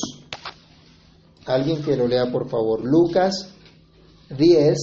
Alguien 1.45 1.81
que 1.81 1.95
lo 1.95 2.07
lea, 2.07 2.29
por 2.29 2.49
favor. 2.49 2.83
Lucas 2.83 3.47
10, 4.37 4.77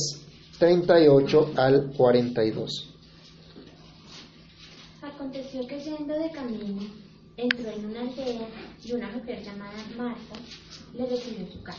38 0.59 1.53
al 1.57 1.93
42. 1.93 2.95
Aconteció 5.03 5.67
que 5.67 5.79
yendo 5.81 6.15
de 6.15 6.31
camino, 6.31 6.83
entró 7.37 7.71
en 7.71 7.85
una 7.85 8.01
aldea 8.01 8.49
y 8.83 8.93
una 8.93 9.11
mujer 9.11 9.43
llamada 9.45 9.77
Marta 9.99 10.35
le 10.95 11.07
recibió 11.07 11.47
su 11.53 11.63
casa. 11.63 11.79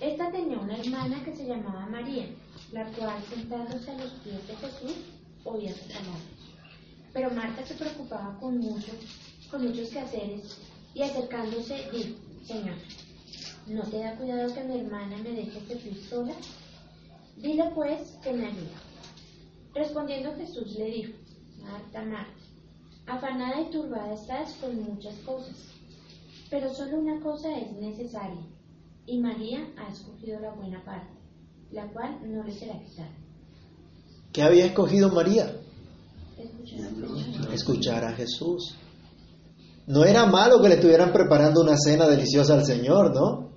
Esta 0.00 0.32
tenía 0.32 0.58
una 0.58 0.78
hermana 0.78 1.22
que 1.24 1.36
se 1.36 1.46
llamaba 1.46 1.84
María, 1.84 2.24
la 2.72 2.86
cual 2.86 3.22
sentándose 3.28 3.90
a 3.90 3.98
los 3.98 4.12
pies 4.12 4.48
de 4.48 4.56
Jesús 4.56 4.96
oía 5.44 5.74
su 5.74 5.86
palabra. 5.86 6.20
Pero 7.12 7.30
Marta 7.32 7.66
se 7.66 7.74
preocupaba 7.74 8.38
con 8.40 8.60
muchos, 8.60 8.96
con 9.50 9.62
muchos 9.62 9.90
quehaceres 9.90 10.56
y 10.94 11.02
acercándose 11.02 11.86
dijo, 11.92 12.18
Señor, 12.46 12.76
¿no 13.66 13.82
te 13.82 13.98
da 13.98 14.16
cuidado 14.16 14.54
que 14.54 14.64
mi 14.64 14.80
hermana 14.80 15.18
me 15.18 15.32
deje 15.32 15.60
servir 15.68 16.02
sola? 16.08 16.32
Dile 17.36 17.70
pues 17.74 18.18
que 18.22 18.32
me 18.32 18.46
ayuda. 18.46 18.80
Respondiendo 19.74 20.34
Jesús 20.34 20.76
le 20.78 20.84
dijo, 20.86 21.12
Marta, 21.60 22.04
Marta, 22.04 22.32
afanada 23.06 23.60
y 23.60 23.70
turbada 23.70 24.14
estás 24.14 24.52
con 24.60 24.80
muchas 24.82 25.14
cosas, 25.26 25.56
pero 26.50 26.72
solo 26.72 26.98
una 26.98 27.20
cosa 27.20 27.48
es 27.58 27.72
necesaria, 27.72 28.46
y 29.06 29.20
María 29.20 29.66
ha 29.76 29.92
escogido 29.92 30.38
la 30.40 30.54
buena 30.54 30.84
parte, 30.84 31.12
la 31.72 31.86
cual 31.92 32.20
no 32.24 32.44
le 32.44 32.52
será 32.52 32.78
quitada. 32.80 33.10
¿Qué 34.32 34.42
había 34.42 34.66
escogido 34.66 35.10
María? 35.10 35.60
Escuchar 37.52 38.04
a 38.04 38.12
Jesús. 38.12 38.76
No 39.86 40.04
era 40.04 40.26
malo 40.26 40.60
que 40.62 40.68
le 40.68 40.76
estuvieran 40.76 41.12
preparando 41.12 41.60
una 41.60 41.76
cena 41.76 42.08
deliciosa 42.08 42.54
al 42.54 42.64
Señor, 42.64 43.14
¿no? 43.14 43.50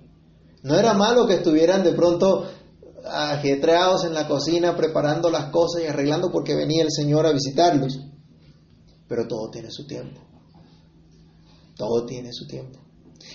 No 0.63 0.75
era 0.75 0.93
malo 0.93 1.25
que 1.25 1.35
estuvieran 1.35 1.83
de 1.83 1.93
pronto 1.93 2.49
ajetreados 3.09 4.05
en 4.05 4.13
la 4.13 4.27
cocina 4.27 4.75
preparando 4.75 5.29
las 5.29 5.51
cosas 5.51 5.83
y 5.83 5.87
arreglando 5.87 6.31
porque 6.31 6.55
venía 6.55 6.83
el 6.83 6.91
Señor 6.91 7.25
a 7.25 7.31
visitarlos. 7.31 7.99
Pero 9.07 9.27
todo 9.27 9.49
tiene 9.49 9.71
su 9.71 9.85
tiempo. 9.85 10.21
Todo 11.77 12.05
tiene 12.05 12.33
su 12.33 12.47
tiempo. 12.47 12.79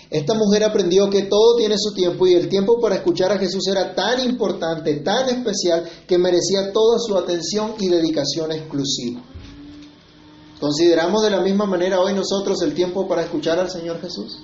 Esta 0.09 0.33
mujer 0.35 0.63
aprendió 0.63 1.09
que 1.09 1.23
todo 1.23 1.55
tiene 1.57 1.75
su 1.77 1.93
tiempo 1.93 2.27
y 2.27 2.33
el 2.33 2.49
tiempo 2.49 2.79
para 2.79 2.95
escuchar 2.95 3.31
a 3.31 3.37
Jesús 3.37 3.67
era 3.67 3.95
tan 3.95 4.23
importante, 4.23 4.97
tan 4.97 5.29
especial, 5.29 5.89
que 6.07 6.17
merecía 6.17 6.71
toda 6.71 6.99
su 6.99 7.17
atención 7.17 7.75
y 7.79 7.89
dedicación 7.89 8.51
exclusiva. 8.51 9.21
¿Consideramos 10.59 11.23
de 11.23 11.31
la 11.31 11.41
misma 11.41 11.65
manera 11.65 11.99
hoy 11.99 12.13
nosotros 12.13 12.61
el 12.61 12.73
tiempo 12.73 13.07
para 13.07 13.23
escuchar 13.23 13.59
al 13.59 13.69
Señor 13.69 13.99
Jesús? 14.01 14.37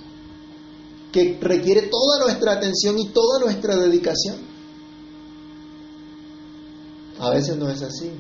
Que 1.12 1.38
requiere 1.40 1.84
toda 1.84 2.26
nuestra 2.26 2.54
atención 2.54 2.98
y 3.00 3.10
toda 3.10 3.40
nuestra 3.40 3.78
dedicación. 3.78 4.49
A 7.20 7.32
veces 7.32 7.58
no 7.58 7.70
es 7.70 7.82
así. 7.82 8.12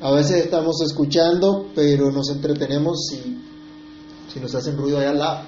A 0.00 0.10
veces 0.10 0.44
estamos 0.44 0.82
escuchando, 0.82 1.68
pero 1.74 2.10
nos 2.10 2.28
entretenemos 2.30 3.06
si, 3.08 3.38
si 4.32 4.40
nos 4.40 4.52
hacen 4.54 4.76
ruido 4.76 4.98
allá 4.98 5.10
al 5.10 5.18
lado. 5.18 5.40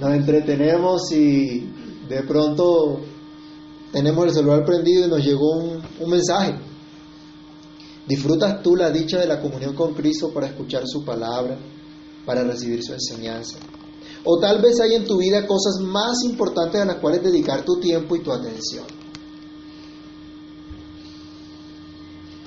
Nos 0.00 0.12
entretenemos 0.12 1.10
y 1.10 1.68
de 2.08 2.22
pronto 2.22 3.00
tenemos 3.92 4.26
el 4.26 4.32
celular 4.32 4.64
prendido 4.64 5.06
y 5.06 5.10
nos 5.10 5.24
llegó 5.24 5.50
un, 5.56 5.82
un 5.98 6.10
mensaje. 6.10 6.54
¿Disfrutas 8.06 8.62
tú 8.62 8.76
la 8.76 8.90
dicha 8.90 9.18
de 9.18 9.26
la 9.26 9.40
comunión 9.40 9.74
con 9.74 9.94
Cristo 9.94 10.30
para 10.32 10.46
escuchar 10.46 10.84
su 10.86 11.04
palabra, 11.04 11.58
para 12.24 12.44
recibir 12.44 12.84
su 12.84 12.92
enseñanza? 12.92 13.58
O 14.24 14.38
tal 14.38 14.62
vez 14.62 14.78
hay 14.80 14.94
en 14.94 15.04
tu 15.04 15.18
vida 15.18 15.44
cosas 15.46 15.80
más 15.80 16.22
importantes 16.24 16.80
a 16.80 16.84
las 16.84 16.96
cuales 16.96 17.22
dedicar 17.22 17.64
tu 17.64 17.80
tiempo 17.80 18.14
y 18.14 18.20
tu 18.20 18.30
atención. 18.30 18.99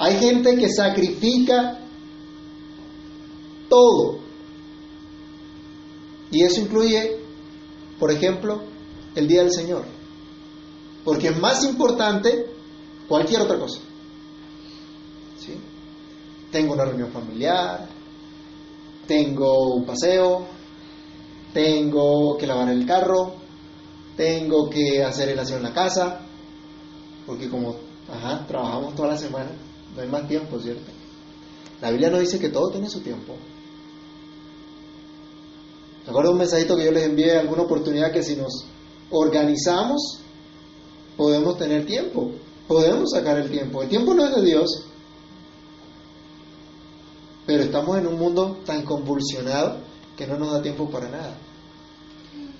Hay 0.03 0.17
gente 0.19 0.57
que 0.57 0.69
sacrifica 0.69 1.79
todo. 3.69 4.19
Y 6.29 6.43
eso 6.43 6.59
incluye, 6.59 7.21
por 7.97 8.11
ejemplo, 8.11 8.63
el 9.15 9.29
Día 9.29 9.43
del 9.43 9.53
Señor. 9.53 9.85
Porque 11.05 11.29
es 11.29 11.39
más 11.39 11.63
importante 11.63 12.47
cualquier 13.07 13.43
otra 13.43 13.57
cosa. 13.57 13.79
Tengo 16.51 16.73
una 16.73 16.83
reunión 16.83 17.09
familiar, 17.09 17.87
tengo 19.07 19.73
un 19.73 19.85
paseo, 19.85 20.45
tengo 21.53 22.37
que 22.37 22.45
lavar 22.45 22.69
el 22.69 22.85
carro, 22.85 23.35
tengo 24.17 24.69
que 24.69 25.01
hacer 25.01 25.29
el 25.29 25.39
aseo 25.39 25.57
en 25.57 25.63
la 25.63 25.73
casa, 25.73 26.19
porque 27.25 27.49
como 27.49 27.75
ajá, 28.07 28.45
trabajamos 28.45 28.93
toda 28.95 29.09
la 29.09 29.17
semana, 29.17 29.49
no 29.95 30.01
hay 30.01 30.07
más 30.07 30.27
tiempo, 30.27 30.59
¿cierto? 30.59 30.91
La 31.81 31.91
Biblia 31.91 32.09
nos 32.09 32.21
dice 32.21 32.39
que 32.39 32.49
todo 32.49 32.69
tiene 32.69 32.89
su 32.89 33.01
tiempo. 33.01 33.35
¿Recuerdo 36.05 36.31
un 36.31 36.37
mensajito 36.37 36.75
que 36.75 36.85
yo 36.85 36.91
les 36.91 37.03
envié 37.03 37.37
alguna 37.37 37.63
oportunidad 37.63 38.11
que 38.11 38.23
si 38.23 38.35
nos 38.35 38.65
organizamos 39.09 40.23
podemos 41.15 41.57
tener 41.57 41.85
tiempo, 41.85 42.31
podemos 42.67 43.11
sacar 43.11 43.37
el 43.37 43.49
tiempo. 43.49 43.83
El 43.83 43.89
tiempo 43.89 44.13
no 44.13 44.25
es 44.25 44.35
de 44.35 44.41
Dios, 44.41 44.85
pero 47.45 47.63
estamos 47.63 47.97
en 47.97 48.07
un 48.07 48.17
mundo 48.17 48.57
tan 48.65 48.83
convulsionado 48.83 49.77
que 50.17 50.27
no 50.27 50.37
nos 50.37 50.51
da 50.51 50.61
tiempo 50.61 50.89
para 50.89 51.09
nada. 51.09 51.37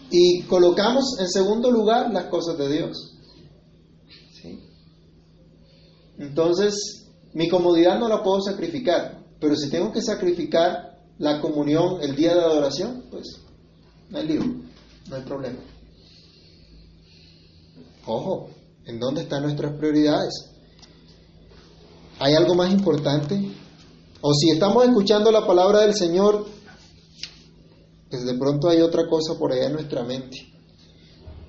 Y 0.09 0.43
colocamos 0.43 1.17
en 1.19 1.29
segundo 1.29 1.71
lugar 1.71 2.11
las 2.11 2.25
cosas 2.25 2.57
de 2.57 2.69
Dios. 2.69 3.09
Entonces, 6.17 7.02
mi 7.33 7.49
comodidad 7.49 7.99
no 7.99 8.07
la 8.07 8.21
puedo 8.23 8.41
sacrificar, 8.41 9.23
pero 9.39 9.55
si 9.55 9.69
tengo 9.69 9.91
que 9.91 10.01
sacrificar 10.01 10.99
la 11.17 11.41
comunión 11.41 12.01
el 12.01 12.15
día 12.15 12.33
de 12.33 12.41
adoración, 12.41 13.05
pues 13.09 13.39
no 14.09 14.17
hay 14.17 14.27
lío, 14.27 14.43
no 15.09 15.15
hay 15.15 15.21
problema. 15.23 15.59
Ojo, 18.05 18.49
¿en 18.85 18.99
dónde 18.99 19.21
están 19.21 19.43
nuestras 19.43 19.75
prioridades? 19.77 20.49
¿Hay 22.19 22.33
algo 22.35 22.55
más 22.55 22.71
importante? 22.71 23.51
O 24.21 24.33
si 24.33 24.51
estamos 24.51 24.85
escuchando 24.85 25.31
la 25.31 25.45
palabra 25.45 25.81
del 25.81 25.95
Señor, 25.95 26.45
pues 28.09 28.25
de 28.25 28.33
pronto 28.35 28.69
hay 28.69 28.81
otra 28.81 29.07
cosa 29.09 29.37
por 29.37 29.51
allá 29.51 29.67
en 29.67 29.73
nuestra 29.73 30.03
mente. 30.03 30.37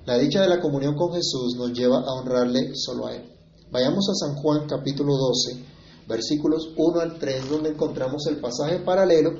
La 0.05 0.17
dicha 0.17 0.41
de 0.41 0.49
la 0.49 0.59
comunión 0.59 0.95
con 0.95 1.13
Jesús 1.13 1.55
nos 1.57 1.73
lleva 1.73 1.99
a 1.99 2.13
honrarle 2.13 2.71
solo 2.75 3.07
a 3.07 3.15
Él. 3.15 3.31
Vayamos 3.71 4.07
a 4.09 4.13
San 4.13 4.35
Juan 4.35 4.67
capítulo 4.67 5.13
12, 5.15 5.74
versículos 6.07 6.73
1 6.75 6.99
al 6.99 7.19
3, 7.19 7.49
donde 7.49 7.69
encontramos 7.69 8.27
el 8.27 8.37
pasaje 8.37 8.79
paralelo 8.79 9.39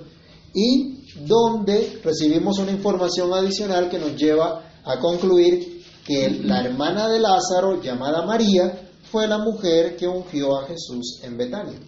y 0.53 1.05
donde 1.25 2.00
recibimos 2.03 2.60
una 2.60 2.72
información 2.72 3.34
adicional 3.34 3.89
que 3.89 4.00
nos 4.00 4.15
lleva 4.15 4.63
a 4.84 5.00
concluir 5.00 5.84
que 6.05 6.29
la 6.43 6.63
hermana 6.63 7.10
de 7.10 7.19
Lázaro, 7.19 7.81
llamada 7.81 8.25
María, 8.25 8.89
fue 9.12 9.27
la 9.27 9.39
mujer 9.39 9.95
que 9.95 10.07
ungió 10.07 10.60
a 10.60 10.67
Jesús 10.67 11.22
en 11.24 11.38
Betania. 11.38 11.79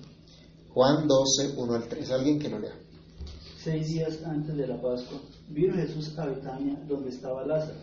Juan 0.73 1.07
12, 1.07 1.55
1 1.57 1.73
al 1.73 1.87
3. 1.87 2.11
Alguien 2.11 2.39
que 2.39 2.49
lo 2.49 2.59
lea. 2.59 2.75
Seis 3.57 3.87
días 3.87 4.19
antes 4.23 4.55
de 4.55 4.67
la 4.67 4.81
Pascua, 4.81 5.19
vino 5.49 5.75
Jesús 5.75 6.17
a 6.17 6.25
Betania, 6.25 6.79
donde 6.87 7.09
estaba 7.09 7.45
Lázaro, 7.45 7.79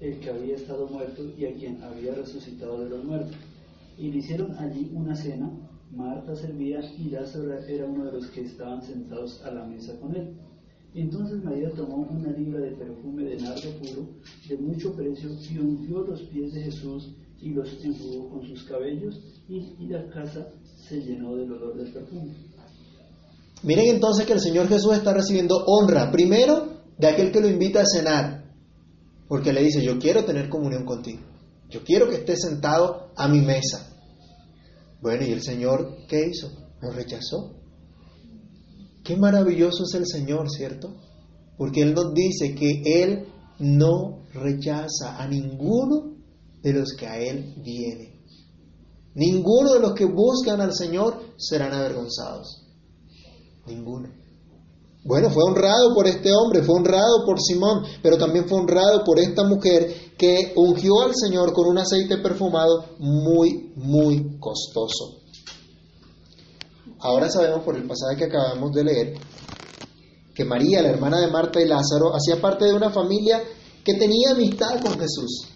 el 0.00 0.20
que 0.20 0.30
había 0.30 0.54
estado 0.54 0.86
muerto 0.86 1.22
y 1.36 1.44
a 1.46 1.54
quien 1.54 1.82
había 1.82 2.14
resucitado 2.14 2.78
de 2.84 2.90
los 2.90 3.04
muertos. 3.04 3.36
Y 3.98 4.10
le 4.10 4.18
hicieron 4.18 4.56
allí 4.58 4.90
una 4.94 5.14
cena. 5.16 5.50
Marta 5.94 6.34
servía 6.34 6.80
y 6.98 7.10
Lázaro 7.10 7.56
era 7.68 7.86
uno 7.86 8.06
de 8.06 8.12
los 8.12 8.26
que 8.30 8.42
estaban 8.42 8.82
sentados 8.82 9.40
a 9.44 9.50
la 9.52 9.64
mesa 9.64 9.98
con 10.00 10.14
él. 10.16 10.36
Entonces 10.94 11.42
María 11.42 11.70
tomó 11.70 12.06
una 12.08 12.30
libra 12.30 12.60
de 12.60 12.72
perfume 12.72 13.24
de 13.24 13.36
nardo 13.36 13.70
puro, 13.80 14.08
de 14.48 14.56
mucho 14.58 14.94
precio, 14.94 15.30
y 15.50 15.58
ungió 15.58 16.02
los 16.02 16.22
pies 16.22 16.52
de 16.52 16.62
Jesús 16.62 17.14
y 17.40 17.50
los 17.50 17.68
enjugó 17.84 18.30
con 18.30 18.46
sus 18.46 18.64
cabellos, 18.64 19.20
y, 19.48 19.74
y 19.78 19.88
la 19.88 20.08
casa 20.10 20.48
se 20.88 21.00
llenó 21.00 21.36
del 21.36 21.52
olor 21.52 21.76
del 21.76 21.92
perfume. 21.92 22.32
Miren 23.62 23.94
entonces 23.94 24.24
que 24.24 24.34
el 24.34 24.40
Señor 24.40 24.68
Jesús 24.68 24.94
está 24.94 25.12
recibiendo 25.12 25.64
honra, 25.66 26.10
primero 26.10 26.68
de 26.96 27.06
aquel 27.08 27.32
que 27.32 27.40
lo 27.40 27.48
invita 27.48 27.80
a 27.80 27.86
cenar, 27.86 28.44
porque 29.28 29.52
le 29.52 29.62
dice, 29.62 29.82
yo 29.82 29.98
quiero 29.98 30.24
tener 30.24 30.48
comunión 30.48 30.84
contigo, 30.84 31.20
yo 31.70 31.82
quiero 31.82 32.08
que 32.08 32.16
estés 32.16 32.40
sentado 32.42 33.10
a 33.16 33.28
mi 33.28 33.40
mesa. 33.40 33.93
Bueno, 35.04 35.26
¿y 35.26 35.32
el 35.32 35.42
Señor 35.42 36.06
qué 36.08 36.28
hizo? 36.28 36.50
Lo 36.80 36.90
rechazó. 36.90 37.60
Qué 39.04 39.18
maravilloso 39.18 39.84
es 39.84 39.92
el 39.96 40.06
Señor, 40.06 40.48
¿cierto? 40.48 40.96
Porque 41.58 41.82
Él 41.82 41.92
nos 41.92 42.14
dice 42.14 42.54
que 42.54 42.80
Él 42.86 43.26
no 43.58 44.24
rechaza 44.32 45.22
a 45.22 45.28
ninguno 45.28 46.16
de 46.62 46.72
los 46.72 46.94
que 46.94 47.06
a 47.06 47.18
Él 47.18 47.54
vienen. 47.62 48.18
Ninguno 49.14 49.74
de 49.74 49.80
los 49.80 49.92
que 49.92 50.06
buscan 50.06 50.62
al 50.62 50.72
Señor 50.72 51.34
serán 51.36 51.74
avergonzados. 51.74 52.66
Ninguno. 53.66 54.08
Bueno, 55.04 55.28
fue 55.28 55.44
honrado 55.44 55.94
por 55.94 56.06
este 56.06 56.32
hombre, 56.32 56.62
fue 56.62 56.76
honrado 56.76 57.26
por 57.26 57.38
Simón, 57.38 57.84
pero 58.02 58.16
también 58.16 58.48
fue 58.48 58.58
honrado 58.58 59.04
por 59.04 59.18
esta 59.18 59.44
mujer 59.44 60.14
que 60.16 60.54
ungió 60.56 61.02
al 61.02 61.14
Señor 61.14 61.52
con 61.52 61.68
un 61.68 61.76
aceite 61.76 62.16
perfumado 62.18 62.86
muy, 62.98 63.70
muy 63.76 64.38
costoso. 64.40 65.20
Ahora 67.00 67.28
sabemos 67.28 67.62
por 67.64 67.76
el 67.76 67.86
pasaje 67.86 68.16
que 68.16 68.24
acabamos 68.24 68.72
de 68.72 68.84
leer 68.84 69.14
que 70.34 70.44
María, 70.44 70.80
la 70.80 70.88
hermana 70.88 71.20
de 71.20 71.28
Marta 71.28 71.60
y 71.60 71.68
Lázaro, 71.68 72.14
hacía 72.14 72.40
parte 72.40 72.64
de 72.64 72.72
una 72.72 72.90
familia 72.90 73.42
que 73.84 73.94
tenía 73.94 74.30
amistad 74.30 74.80
con 74.80 74.98
Jesús. 74.98 75.48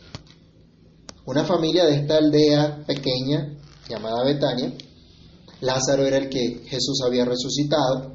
Una 1.24 1.44
familia 1.44 1.86
de 1.86 1.96
esta 1.96 2.18
aldea 2.18 2.84
pequeña 2.86 3.58
llamada 3.88 4.24
Betania. 4.24 4.74
Lázaro 5.62 6.06
era 6.06 6.18
el 6.18 6.28
que 6.28 6.62
Jesús 6.66 7.00
había 7.04 7.24
resucitado 7.24 8.12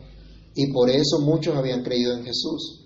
y 0.56 0.72
por 0.72 0.90
eso 0.90 1.20
muchos 1.20 1.56
habían 1.56 1.84
creído 1.84 2.14
en 2.14 2.24
Jesús. 2.24 2.82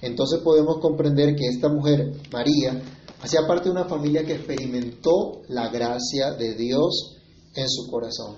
Entonces 0.00 0.40
podemos 0.40 0.78
comprender 0.78 1.34
que 1.34 1.46
esta 1.48 1.68
mujer, 1.68 2.12
María, 2.32 2.80
hacía 3.20 3.46
parte 3.46 3.64
de 3.64 3.72
una 3.72 3.86
familia 3.86 4.24
que 4.24 4.34
experimentó 4.34 5.42
la 5.48 5.68
gracia 5.68 6.32
de 6.32 6.54
Dios 6.54 7.16
en 7.54 7.68
su 7.68 7.90
corazón, 7.90 8.36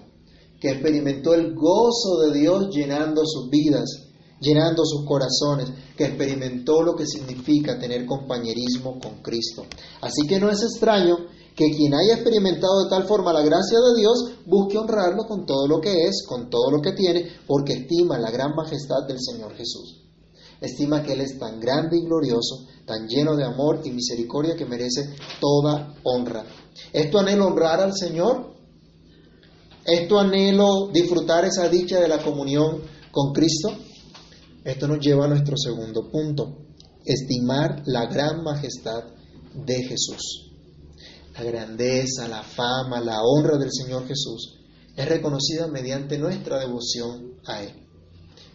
que 0.59 0.71
experimentó 0.71 1.35
el 1.35 1.55
gozo 1.55 2.21
de 2.25 2.39
Dios 2.39 2.71
llenando 2.71 3.23
sus 3.27 3.51
vidas, 3.51 4.07
llenando 4.41 4.85
sus 4.87 5.05
corazones, 5.05 5.71
que 5.97 6.05
experimentó 6.05 6.83
lo 6.83 6.97
que 6.97 7.07
significa 7.07 7.79
tener 7.79 8.07
compañerismo 8.07 8.99
con 8.99 9.23
Cristo. 9.23 9.67
Así 10.01 10.27
que 10.27 10.41
no 10.41 10.51
es 10.51 10.63
extraño 10.63 11.19
que 11.55 11.71
quien 11.71 11.95
haya 11.95 12.15
experimentado 12.15 12.85
de 12.85 12.91
tal 12.91 13.05
forma 13.05 13.33
la 13.33 13.43
gracia 13.43 13.79
de 13.79 14.01
Dios, 14.01 14.33
busque 14.47 14.79
honrarlo 14.79 15.25
con 15.27 15.47
todo 15.47 15.67
lo 15.67 15.81
que 15.81 16.05
es, 16.05 16.25
con 16.27 16.49
todo 16.49 16.71
lo 16.71 16.81
que 16.81 16.93
tiene, 16.93 17.27
porque 17.47 17.75
estima 17.75 18.19
la 18.19 18.31
gran 18.31 18.55
majestad 18.55 19.07
del 19.07 19.19
Señor 19.21 19.55
Jesús. 19.55 20.01
Estima 20.61 21.03
que 21.03 21.15
Él 21.15 21.23
es 21.23 21.39
tan 21.39 21.59
grande 21.59 21.99
y 21.99 22.05
glorioso, 22.05 22.67
tan 22.87 23.09
lleno 23.09 23.35
de 23.37 23.45
amor 23.45 23.81
y 23.85 23.91
misericordia 23.91 24.57
que 24.57 24.67
merece 24.67 25.15
toda 25.41 25.95
honra. 26.03 26.45
¿Esto 26.93 27.19
anhelo 27.19 27.47
honrar 27.47 27.81
al 27.81 27.95
Señor? 27.95 28.55
¿Esto 29.85 30.19
anhelo 30.19 30.89
disfrutar 30.93 31.45
esa 31.47 31.69
dicha 31.69 32.01
de 32.01 32.09
la 32.09 32.23
comunión 32.23 32.83
con 33.11 33.33
Cristo? 33.33 33.71
Esto 34.65 34.87
nos 34.87 35.01
lleva 35.01 35.25
a 35.25 35.29
nuestro 35.29 35.57
segundo 35.57 36.11
punto, 36.11 36.59
estimar 37.05 37.83
la 37.87 38.07
gran 38.07 38.43
majestad 38.43 39.05
de 39.55 39.83
Jesús. 39.83 40.50
La 41.35 41.45
grandeza, 41.45 42.29
la 42.29 42.43
fama, 42.43 43.01
la 43.01 43.23
honra 43.23 43.57
del 43.57 43.73
Señor 43.73 44.07
Jesús 44.07 44.59
es 44.97 45.09
reconocida 45.09 45.67
mediante 45.69 46.19
nuestra 46.19 46.59
devoción 46.59 47.35
a 47.47 47.63
Él. 47.63 47.73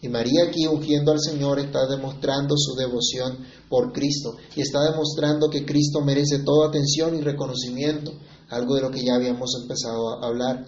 Y 0.02 0.10
María 0.10 0.44
aquí 0.48 0.68
ungiendo 0.68 1.12
al 1.12 1.20
Señor 1.20 1.58
está 1.60 1.88
demostrando 1.88 2.56
su 2.58 2.76
devoción 2.76 3.40
por 3.70 3.92
Cristo 3.92 4.36
y 4.56 4.62
está 4.62 4.84
demostrando 4.92 5.50
que 5.50 5.66
Cristo 5.66 6.02
merece 6.02 6.40
toda 6.40 6.68
atención 6.68 7.16
y 7.16 7.22
reconocimiento, 7.22 8.12
algo 8.50 8.76
de 8.76 8.82
lo 8.82 8.92
que 8.92 9.04
ya 9.04 9.16
habíamos 9.16 9.58
empezado 9.60 10.22
a 10.22 10.28
hablar. 10.28 10.66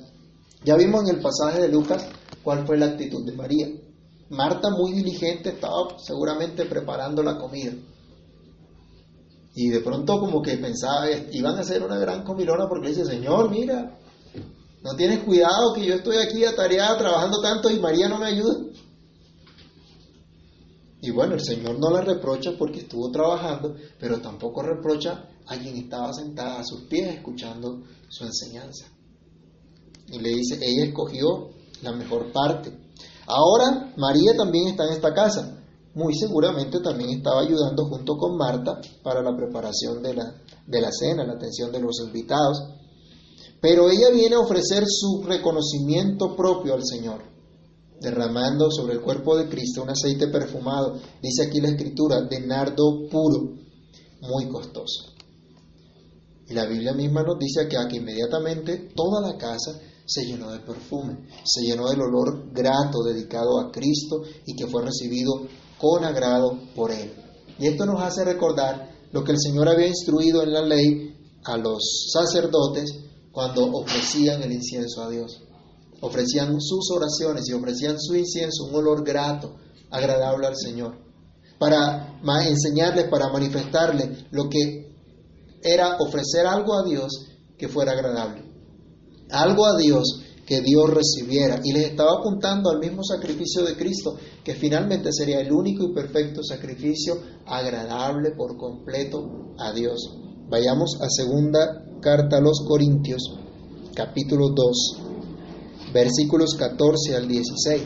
Ya 0.66 0.76
vimos 0.76 1.04
en 1.04 1.18
el 1.18 1.22
pasaje 1.22 1.62
de 1.62 1.68
Lucas 1.68 2.08
cuál 2.44 2.66
fue 2.66 2.78
la 2.78 2.88
actitud 2.88 3.26
de 3.26 3.34
María. 3.34 3.68
Marta, 4.30 4.70
muy 4.72 4.94
diligente, 4.94 5.50
estaba 5.50 6.00
seguramente 6.00 6.66
preparando 6.66 7.22
la 7.22 7.38
comida. 7.38 7.74
Y 9.60 9.70
de 9.70 9.80
pronto 9.80 10.20
como 10.20 10.40
que 10.40 10.56
pensaba, 10.58 11.10
iban 11.32 11.56
a 11.58 11.62
hacer 11.62 11.82
una 11.82 11.98
gran 11.98 12.24
comilona 12.24 12.70
porque 12.70 12.90
dice, 12.90 13.04
Señor, 13.04 13.50
mira, 13.50 13.98
no 14.84 14.96
tienes 14.96 15.24
cuidado 15.24 15.74
que 15.74 15.84
yo 15.84 15.96
estoy 15.96 16.18
aquí 16.18 16.46
atareada 16.46 16.96
trabajando 16.96 17.42
tanto 17.42 17.68
y 17.72 17.80
María 17.80 18.08
no 18.08 18.20
me 18.20 18.28
ayuda. 18.28 18.56
Y 21.02 21.10
bueno, 21.10 21.34
el 21.34 21.44
Señor 21.44 21.80
no 21.80 21.90
la 21.90 22.02
reprocha 22.02 22.52
porque 22.56 22.82
estuvo 22.82 23.10
trabajando, 23.10 23.76
pero 24.00 24.22
tampoco 24.22 24.62
reprocha 24.62 25.28
a 25.48 25.58
quien 25.58 25.76
estaba 25.76 26.14
sentada 26.14 26.60
a 26.60 26.64
sus 26.64 26.82
pies 26.82 27.16
escuchando 27.16 27.82
su 28.10 28.26
enseñanza. 28.26 28.86
Y 30.10 30.20
le 30.20 30.36
dice, 30.36 30.60
ella 30.62 30.86
escogió 30.86 31.50
la 31.82 31.94
mejor 31.94 32.32
parte. 32.32 32.78
Ahora 33.26 33.92
María 33.98 34.38
también 34.38 34.68
está 34.68 34.86
en 34.86 34.94
esta 34.94 35.16
casa. 35.16 35.57
Muy 35.98 36.14
seguramente 36.14 36.80
también 36.80 37.10
estaba 37.10 37.42
ayudando 37.42 37.86
junto 37.86 38.18
con 38.18 38.38
Marta 38.38 38.80
para 39.02 39.24
la 39.24 39.36
preparación 39.36 40.04
de 40.04 40.14
la, 40.14 40.32
de 40.68 40.80
la 40.80 40.92
cena, 40.92 41.26
la 41.26 41.34
atención 41.34 41.72
de 41.72 41.80
los 41.80 42.00
invitados. 42.06 42.66
Pero 43.60 43.90
ella 43.90 44.12
viene 44.14 44.36
a 44.36 44.42
ofrecer 44.42 44.84
su 44.88 45.24
reconocimiento 45.24 46.36
propio 46.36 46.76
al 46.76 46.86
Señor, 46.86 47.24
derramando 48.00 48.70
sobre 48.70 48.94
el 48.94 49.02
cuerpo 49.02 49.36
de 49.38 49.50
Cristo 49.50 49.82
un 49.82 49.90
aceite 49.90 50.28
perfumado, 50.28 51.00
dice 51.20 51.48
aquí 51.48 51.60
la 51.60 51.70
escritura, 51.70 52.22
de 52.22 52.42
nardo 52.42 53.10
puro, 53.10 53.56
muy 54.22 54.48
costoso. 54.50 55.16
Y 56.48 56.54
la 56.54 56.68
Biblia 56.68 56.94
misma 56.94 57.24
nos 57.24 57.40
dice 57.40 57.68
que 57.68 57.76
aquí 57.76 57.98
inmediatamente 57.98 58.92
toda 58.96 59.20
la 59.20 59.36
casa 59.36 59.82
se 60.06 60.26
llenó 60.26 60.52
de 60.52 60.60
perfume, 60.60 61.28
se 61.44 61.66
llenó 61.66 61.90
del 61.90 62.02
olor 62.02 62.54
grato 62.54 63.02
dedicado 63.04 63.60
a 63.60 63.72
Cristo 63.72 64.22
y 64.46 64.56
que 64.56 64.68
fue 64.68 64.84
recibido 64.84 65.48
con 65.80 66.04
agrado 66.04 66.60
por 66.76 66.92
Él. 66.92 67.14
Y 67.60 67.68
esto 67.68 67.86
nos 67.86 68.02
hace 68.02 68.24
recordar 68.24 68.92
lo 69.12 69.24
que 69.24 69.32
el 69.32 69.40
Señor 69.40 69.68
había 69.70 69.88
instruido 69.88 70.44
en 70.44 70.54
la 70.54 70.62
ley 70.62 71.16
a 71.44 71.58
los 71.58 72.10
sacerdotes 72.12 72.94
cuando 73.32 73.66
ofrecían 73.72 74.42
el 74.44 74.52
incienso 74.52 75.04
a 75.04 75.10
Dios. 75.10 75.42
Ofrecían 76.02 76.60
sus 76.60 76.92
oraciones 76.92 77.48
y 77.50 77.54
ofrecían 77.54 78.00
su 78.00 78.16
incienso, 78.16 78.66
un 78.66 78.76
olor 78.76 79.04
grato, 79.04 79.56
agradable 79.90 80.48
al 80.48 80.56
Señor, 80.56 80.96
para 81.58 82.20
enseñarles, 82.46 83.10
para 83.10 83.30
manifestarles 83.32 84.26
lo 84.32 84.50
que 84.50 84.96
era 85.64 85.98
ofrecer 86.00 86.46
algo 86.46 86.78
a 86.78 86.84
Dios 86.84 87.26
que 87.58 87.68
fuera 87.68 87.94
agradable 87.94 88.48
algo 89.30 89.66
a 89.66 89.78
Dios 89.78 90.24
que 90.48 90.62
Dios 90.62 90.90
recibiera 90.90 91.60
y 91.62 91.74
les 91.74 91.90
estaba 91.90 92.20
apuntando 92.20 92.70
al 92.70 92.80
mismo 92.80 93.04
sacrificio 93.04 93.64
de 93.64 93.76
Cristo, 93.76 94.16
que 94.46 94.56
finalmente 94.56 95.12
sería 95.12 95.42
el 95.42 95.52
único 95.52 95.84
y 95.84 95.94
perfecto 95.94 96.42
sacrificio 96.42 97.16
agradable 97.46 98.32
por 98.32 98.56
completo 98.56 99.54
a 99.60 99.74
Dios. 99.74 100.00
Vayamos 100.50 101.02
a 101.02 101.10
segunda 101.10 101.84
carta 102.02 102.38
a 102.38 102.42
los 102.42 102.64
Corintios, 102.66 103.22
capítulo 103.94 104.48
2, 104.56 105.92
versículos 105.94 106.56
14 106.56 107.18
al 107.18 107.28
16. 107.28 107.84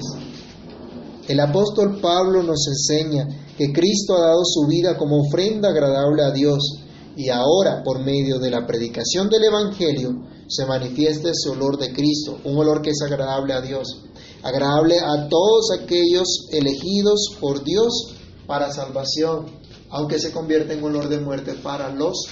El 1.29 1.39
apóstol 1.39 1.99
Pablo 1.99 2.43
nos 2.43 2.67
enseña 2.67 3.27
que 3.57 3.73
Cristo 3.73 4.15
ha 4.15 4.27
dado 4.27 4.45
su 4.45 4.67
vida 4.67 4.97
como 4.97 5.21
ofrenda 5.21 5.69
agradable 5.69 6.23
a 6.23 6.31
Dios 6.31 6.80
y 7.15 7.29
ahora 7.29 7.83
por 7.83 7.99
medio 8.03 8.39
de 8.39 8.49
la 8.49 8.65
predicación 8.65 9.29
del 9.29 9.43
Evangelio 9.43 10.27
se 10.47 10.65
manifiesta 10.65 11.29
ese 11.29 11.49
olor 11.49 11.77
de 11.77 11.93
Cristo, 11.93 12.39
un 12.43 12.57
olor 12.57 12.81
que 12.81 12.89
es 12.91 13.01
agradable 13.01 13.53
a 13.53 13.61
Dios, 13.61 14.03
agradable 14.43 14.99
a 14.99 15.27
todos 15.29 15.71
aquellos 15.71 16.47
elegidos 16.51 17.35
por 17.39 17.63
Dios 17.63 18.15
para 18.47 18.71
salvación, 18.71 19.45
aunque 19.89 20.19
se 20.19 20.31
convierte 20.31 20.73
en 20.73 20.83
olor 20.83 21.09
de 21.09 21.19
muerte 21.19 21.53
para 21.53 21.93
los 21.93 22.27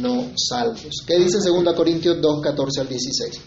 no 0.00 0.32
salvos. 0.36 1.02
¿Qué 1.06 1.18
dice 1.18 1.38
2 1.38 1.74
Corintios 1.74 2.20
2, 2.20 2.42
14 2.42 2.80
al 2.80 2.88
16? 2.88 3.40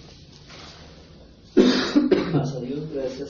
Mas 2.33 2.53
a 2.53 2.59
Dios 2.59 2.79
gracias, 2.93 3.29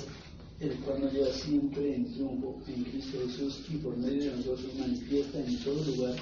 el 0.60 0.76
cual 0.80 1.02
nos 1.02 1.14
lleva 1.14 1.34
siempre 1.34 1.96
en 1.96 2.14
triunfo 2.14 2.56
en 2.68 2.84
Cristo 2.84 3.18
Jesús 3.26 3.62
y 3.70 3.78
por 3.78 3.96
medio 3.98 4.32
de 4.32 4.38
nosotros 4.38 4.74
manifiesta 4.78 5.40
en 5.40 5.64
todo 5.64 5.84
lugar 5.84 6.16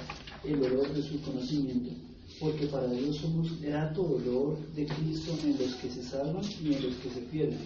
el 0.46 0.62
olor 0.62 0.92
de 0.94 1.02
su 1.02 1.20
conocimiento 1.20 1.90
porque 2.40 2.66
para 2.66 2.88
Dios 2.88 3.16
somos 3.16 3.60
grato 3.60 4.02
dolor 4.02 4.58
de 4.74 4.86
Cristo 4.86 5.32
en 5.42 5.58
los 5.58 5.74
que 5.76 5.90
se 5.90 6.02
salvan 6.02 6.44
y 6.62 6.74
en 6.74 6.82
los 6.82 6.94
que 6.96 7.10
se 7.10 7.20
pierden. 7.30 7.58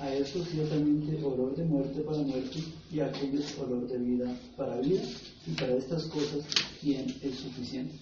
A 0.00 0.12
estos 0.12 0.48
ciertamente 0.48 1.22
olor 1.22 1.54
de 1.54 1.64
muerte 1.64 2.00
para 2.00 2.18
muerte 2.18 2.58
y 2.92 3.00
a 3.00 3.06
aquellos 3.06 3.56
olor 3.58 3.86
de 3.88 3.98
vida 3.98 4.40
para 4.56 4.80
vida 4.80 5.02
y 5.46 5.50
para 5.52 5.76
estas 5.76 6.04
cosas 6.06 6.44
¿quién 6.80 7.14
es 7.22 7.38
suficiente? 7.38 7.94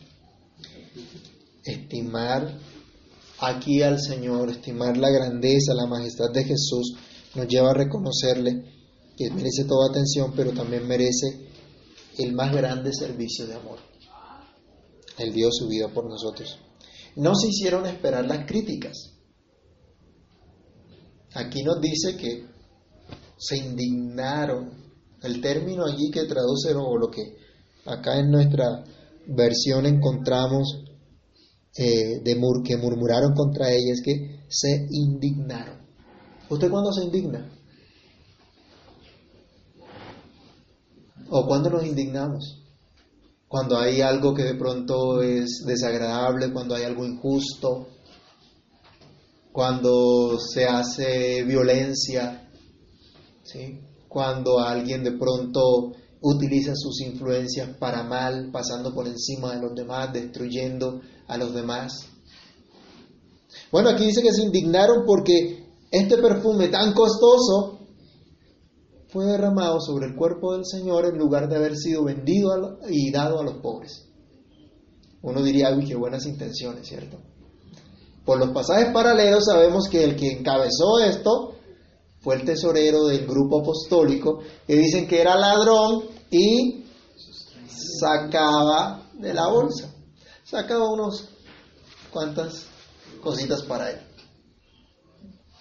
Estimar 1.64 2.58
aquí 3.40 3.82
al 3.82 4.00
Señor, 4.00 4.50
estimar 4.50 4.96
la 4.96 5.10
grandeza, 5.10 5.74
la 5.74 5.86
majestad 5.86 6.30
de 6.32 6.44
Jesús, 6.44 6.94
nos 7.34 7.46
lleva 7.48 7.70
a 7.70 7.74
reconocerle 7.74 8.64
que 9.16 9.30
merece 9.30 9.64
toda 9.64 9.90
atención, 9.90 10.32
pero 10.34 10.52
también 10.52 10.86
merece 10.86 11.51
el 12.18 12.32
más 12.32 12.52
grande 12.52 12.92
servicio 12.92 13.46
de 13.46 13.54
amor. 13.54 13.78
Él 15.18 15.32
dio 15.32 15.48
su 15.50 15.68
vida 15.68 15.88
por 15.88 16.08
nosotros. 16.08 16.58
No 17.16 17.34
se 17.34 17.48
hicieron 17.48 17.86
esperar 17.86 18.26
las 18.26 18.46
críticas. 18.46 19.12
Aquí 21.34 21.62
nos 21.62 21.80
dice 21.80 22.16
que 22.16 22.46
se 23.36 23.56
indignaron. 23.56 24.82
El 25.22 25.40
término 25.40 25.84
allí 25.84 26.10
que 26.10 26.24
traduce 26.24 26.74
o 26.74 26.96
lo 26.96 27.08
que 27.08 27.36
acá 27.86 28.18
en 28.18 28.30
nuestra 28.30 28.84
versión 29.26 29.86
encontramos 29.86 30.84
eh, 31.76 32.20
de 32.22 32.36
mur, 32.36 32.62
que 32.62 32.76
murmuraron 32.76 33.34
contra 33.34 33.70
ella 33.70 33.92
es 33.92 34.02
que 34.02 34.44
se 34.48 34.86
indignaron. 34.90 35.80
¿Usted 36.50 36.70
cuándo 36.70 36.92
se 36.92 37.04
indigna? 37.04 37.50
¿O 41.34 41.46
cuándo 41.46 41.70
nos 41.70 41.84
indignamos? 41.84 42.62
cuando 43.52 43.78
hay 43.78 44.00
algo 44.00 44.32
que 44.32 44.44
de 44.44 44.54
pronto 44.54 45.20
es 45.20 45.62
desagradable, 45.66 46.54
cuando 46.54 46.74
hay 46.74 46.84
algo 46.84 47.04
injusto, 47.04 47.86
cuando 49.52 50.38
se 50.38 50.64
hace 50.64 51.42
violencia, 51.42 52.48
¿sí? 53.42 53.78
cuando 54.08 54.58
alguien 54.58 55.04
de 55.04 55.12
pronto 55.12 55.92
utiliza 56.22 56.72
sus 56.74 57.02
influencias 57.02 57.76
para 57.76 58.02
mal, 58.02 58.48
pasando 58.50 58.94
por 58.94 59.06
encima 59.06 59.54
de 59.54 59.60
los 59.60 59.74
demás, 59.74 60.14
destruyendo 60.14 61.02
a 61.28 61.36
los 61.36 61.52
demás. 61.52 62.06
Bueno, 63.70 63.90
aquí 63.90 64.06
dice 64.06 64.22
que 64.22 64.32
se 64.32 64.44
indignaron 64.44 65.04
porque 65.06 65.66
este 65.90 66.16
perfume 66.16 66.68
tan 66.68 66.94
costoso 66.94 67.71
fue 69.12 69.26
derramado 69.26 69.78
sobre 69.80 70.06
el 70.06 70.16
cuerpo 70.16 70.54
del 70.54 70.64
Señor 70.64 71.04
en 71.04 71.18
lugar 71.18 71.48
de 71.48 71.56
haber 71.56 71.76
sido 71.76 72.04
vendido 72.04 72.78
y 72.88 73.10
dado 73.10 73.40
a 73.40 73.44
los 73.44 73.56
pobres. 73.56 74.06
Uno 75.20 75.42
diría, 75.42 75.70
uy, 75.76 75.86
qué 75.86 75.94
buenas 75.94 76.24
intenciones, 76.24 76.88
¿cierto? 76.88 77.18
Por 78.24 78.38
los 78.38 78.50
pasajes 78.50 78.92
paralelos 78.92 79.44
sabemos 79.44 79.88
que 79.88 80.02
el 80.02 80.16
que 80.16 80.32
encabezó 80.32 80.98
esto 81.00 81.56
fue 82.20 82.36
el 82.36 82.44
tesorero 82.44 83.04
del 83.04 83.26
grupo 83.26 83.60
apostólico, 83.60 84.40
que 84.66 84.76
dicen 84.76 85.06
que 85.06 85.20
era 85.20 85.36
ladrón 85.36 86.04
y 86.30 86.84
sacaba 88.00 89.10
de 89.14 89.34
la 89.34 89.48
bolsa, 89.48 89.92
sacaba 90.44 90.90
unos 90.90 91.28
cuantas 92.10 92.66
cositas 93.22 93.62
para 93.62 93.90
él. 93.90 93.98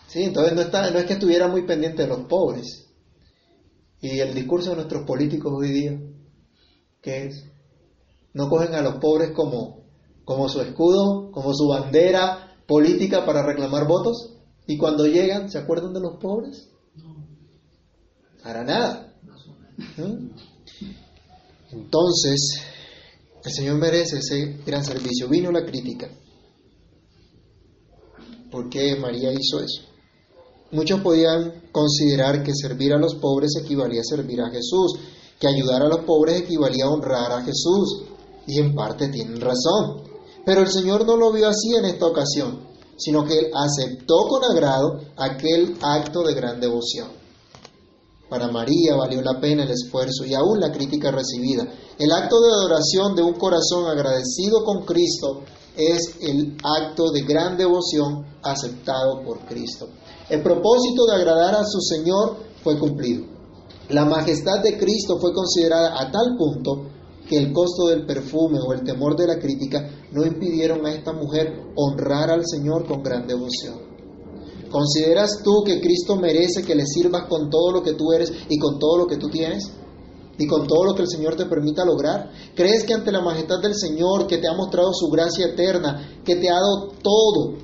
Sí, 0.07 0.23
entonces 0.23 0.53
no, 0.53 0.61
está, 0.61 0.89
no 0.91 0.99
es 0.99 1.05
que 1.05 1.13
estuviera 1.13 1.47
muy 1.47 1.65
pendiente 1.65 2.03
de 2.03 2.07
los 2.07 2.27
pobres. 2.27 2.90
Y 4.01 4.19
el 4.19 4.33
discurso 4.33 4.71
de 4.71 4.77
nuestros 4.77 5.05
políticos 5.05 5.53
hoy 5.55 5.71
día, 5.71 6.01
¿qué 7.01 7.27
es? 7.27 7.45
No 8.33 8.49
cogen 8.49 8.73
a 8.73 8.81
los 8.81 8.95
pobres 8.95 9.31
como, 9.35 9.85
como 10.25 10.49
su 10.49 10.59
escudo, 10.61 11.31
como 11.31 11.53
su 11.53 11.67
bandera 11.67 12.55
política 12.67 13.25
para 13.25 13.45
reclamar 13.45 13.87
votos. 13.87 14.37
Y 14.65 14.77
cuando 14.77 15.05
llegan, 15.05 15.51
¿se 15.51 15.59
acuerdan 15.59 15.93
de 15.93 15.99
los 15.99 16.17
pobres? 16.19 16.67
Para 18.43 18.63
nada. 18.63 19.13
¿Mm? 19.97 20.29
Entonces, 21.71 22.61
el 23.45 23.51
Señor 23.51 23.77
merece 23.77 24.17
ese 24.17 24.57
gran 24.65 24.83
servicio. 24.83 25.29
Vino 25.29 25.51
la 25.51 25.63
crítica. 25.63 26.09
¿Por 28.49 28.67
qué 28.69 28.95
María 28.95 29.31
hizo 29.31 29.59
eso? 29.59 29.90
Muchos 30.71 31.01
podían 31.01 31.63
considerar 31.71 32.43
que 32.43 32.53
servir 32.55 32.93
a 32.93 32.97
los 32.97 33.15
pobres 33.15 33.51
equivalía 33.61 34.01
a 34.01 34.03
servir 34.03 34.41
a 34.41 34.49
Jesús, 34.49 34.95
que 35.37 35.47
ayudar 35.47 35.81
a 35.81 35.87
los 35.87 36.05
pobres 36.05 36.41
equivalía 36.41 36.85
a 36.85 36.89
honrar 36.89 37.31
a 37.31 37.43
Jesús. 37.43 38.03
Y 38.47 38.59
en 38.59 38.73
parte 38.73 39.09
tienen 39.09 39.41
razón. 39.41 40.03
Pero 40.45 40.61
el 40.61 40.69
Señor 40.69 41.05
no 41.05 41.17
lo 41.17 41.31
vio 41.31 41.47
así 41.47 41.75
en 41.75 41.85
esta 41.85 42.07
ocasión, 42.07 42.61
sino 42.97 43.25
que 43.25 43.37
Él 43.37 43.51
aceptó 43.53 44.27
con 44.29 44.43
agrado 44.43 45.01
aquel 45.17 45.75
acto 45.81 46.23
de 46.23 46.33
gran 46.33 46.59
devoción. 46.59 47.09
Para 48.29 48.49
María 48.49 48.95
valió 48.95 49.21
la 49.21 49.41
pena 49.41 49.63
el 49.63 49.71
esfuerzo 49.71 50.25
y 50.25 50.33
aún 50.33 50.61
la 50.61 50.71
crítica 50.71 51.11
recibida. 51.11 51.67
El 51.99 52.11
acto 52.13 52.39
de 52.39 52.47
adoración 52.47 53.13
de 53.13 53.23
un 53.23 53.33
corazón 53.33 53.87
agradecido 53.87 54.63
con 54.63 54.85
Cristo 54.85 55.41
es 55.75 56.17
el 56.21 56.57
acto 56.63 57.11
de 57.11 57.21
gran 57.21 57.57
devoción 57.57 58.25
aceptado 58.43 59.23
por 59.23 59.39
Cristo. 59.45 59.87
El 60.29 60.41
propósito 60.41 61.05
de 61.05 61.15
agradar 61.15 61.55
a 61.55 61.65
su 61.65 61.79
Señor 61.79 62.37
fue 62.63 62.77
cumplido. 62.77 63.25
La 63.89 64.05
majestad 64.05 64.61
de 64.63 64.77
Cristo 64.77 65.19
fue 65.19 65.33
considerada 65.33 65.99
a 65.99 66.11
tal 66.11 66.37
punto 66.37 66.87
que 67.27 67.37
el 67.37 67.53
costo 67.53 67.87
del 67.87 68.05
perfume 68.05 68.59
o 68.59 68.73
el 68.73 68.83
temor 68.83 69.15
de 69.15 69.27
la 69.27 69.39
crítica 69.39 69.89
no 70.11 70.25
impidieron 70.25 70.85
a 70.85 70.93
esta 70.93 71.13
mujer 71.13 71.61
honrar 71.75 72.29
al 72.29 72.45
Señor 72.45 72.85
con 72.85 73.03
gran 73.03 73.27
devoción. 73.27 73.91
¿Consideras 74.69 75.41
tú 75.43 75.63
que 75.65 75.81
Cristo 75.81 76.15
merece 76.15 76.63
que 76.63 76.75
le 76.75 76.85
sirvas 76.85 77.27
con 77.27 77.49
todo 77.49 77.71
lo 77.71 77.83
que 77.83 77.93
tú 77.93 78.11
eres 78.13 78.31
y 78.47 78.57
con 78.57 78.79
todo 78.79 78.99
lo 78.99 79.07
que 79.07 79.17
tú 79.17 79.29
tienes? 79.29 79.69
¿Y 80.41 80.47
con 80.47 80.65
todo 80.65 80.85
lo 80.85 80.95
que 80.95 81.03
el 81.03 81.07
Señor 81.07 81.35
te 81.35 81.45
permita 81.45 81.85
lograr? 81.85 82.31
¿Crees 82.55 82.83
que 82.83 82.95
ante 82.95 83.11
la 83.11 83.21
majestad 83.21 83.61
del 83.61 83.75
Señor, 83.75 84.25
que 84.25 84.39
te 84.39 84.47
ha 84.47 84.55
mostrado 84.55 84.91
su 84.91 85.07
gracia 85.09 85.45
eterna, 85.45 86.19
que 86.25 86.35
te 86.37 86.49
ha 86.49 86.55
dado 86.55 86.93
todo, 87.03 87.57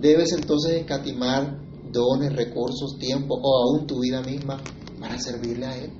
debes 0.00 0.30
entonces 0.30 0.74
escatimar 0.74 1.58
dones, 1.90 2.36
recursos, 2.36 2.96
tiempo 2.96 3.34
o 3.42 3.56
aún 3.56 3.88
tu 3.88 3.98
vida 3.98 4.22
misma 4.22 4.62
para 5.00 5.18
servirle 5.18 5.66
a 5.66 5.76
Él? 5.76 5.90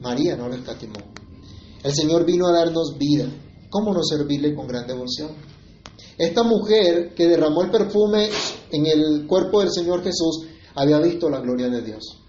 María 0.00 0.36
no 0.36 0.48
lo 0.48 0.54
escatimó. 0.54 1.00
El 1.82 1.92
Señor 1.92 2.24
vino 2.24 2.46
a 2.46 2.52
darnos 2.52 2.96
vida. 2.96 3.26
¿Cómo 3.68 3.92
no 3.92 4.04
servirle 4.04 4.54
con 4.54 4.68
gran 4.68 4.86
devoción? 4.86 5.32
Esta 6.16 6.44
mujer 6.44 7.14
que 7.16 7.26
derramó 7.26 7.62
el 7.62 7.72
perfume 7.72 8.28
en 8.70 8.86
el 8.86 9.26
cuerpo 9.26 9.58
del 9.58 9.72
Señor 9.72 10.04
Jesús 10.04 10.46
había 10.76 11.00
visto 11.00 11.28
la 11.28 11.40
gloria 11.40 11.68
de 11.68 11.82
Dios. 11.82 12.23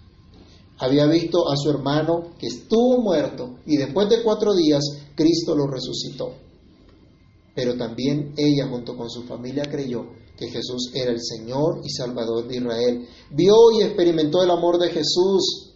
Había 0.78 1.06
visto 1.06 1.48
a 1.48 1.56
su 1.56 1.70
hermano 1.70 2.34
que 2.38 2.46
estuvo 2.46 3.00
muerto 3.00 3.58
y 3.66 3.76
después 3.76 4.08
de 4.08 4.22
cuatro 4.22 4.54
días 4.54 4.82
Cristo 5.14 5.54
lo 5.54 5.66
resucitó. 5.66 6.34
Pero 7.54 7.76
también 7.76 8.34
ella 8.36 8.68
junto 8.68 8.96
con 8.96 9.08
su 9.08 9.22
familia 9.22 9.64
creyó 9.70 10.04
que 10.36 10.48
Jesús 10.48 10.90
era 10.94 11.10
el 11.10 11.22
Señor 11.22 11.80
y 11.82 11.88
Salvador 11.88 12.46
de 12.46 12.56
Israel. 12.56 13.08
Vio 13.30 13.54
y 13.78 13.82
experimentó 13.82 14.42
el 14.42 14.50
amor 14.50 14.78
de 14.78 14.90
Jesús 14.90 15.66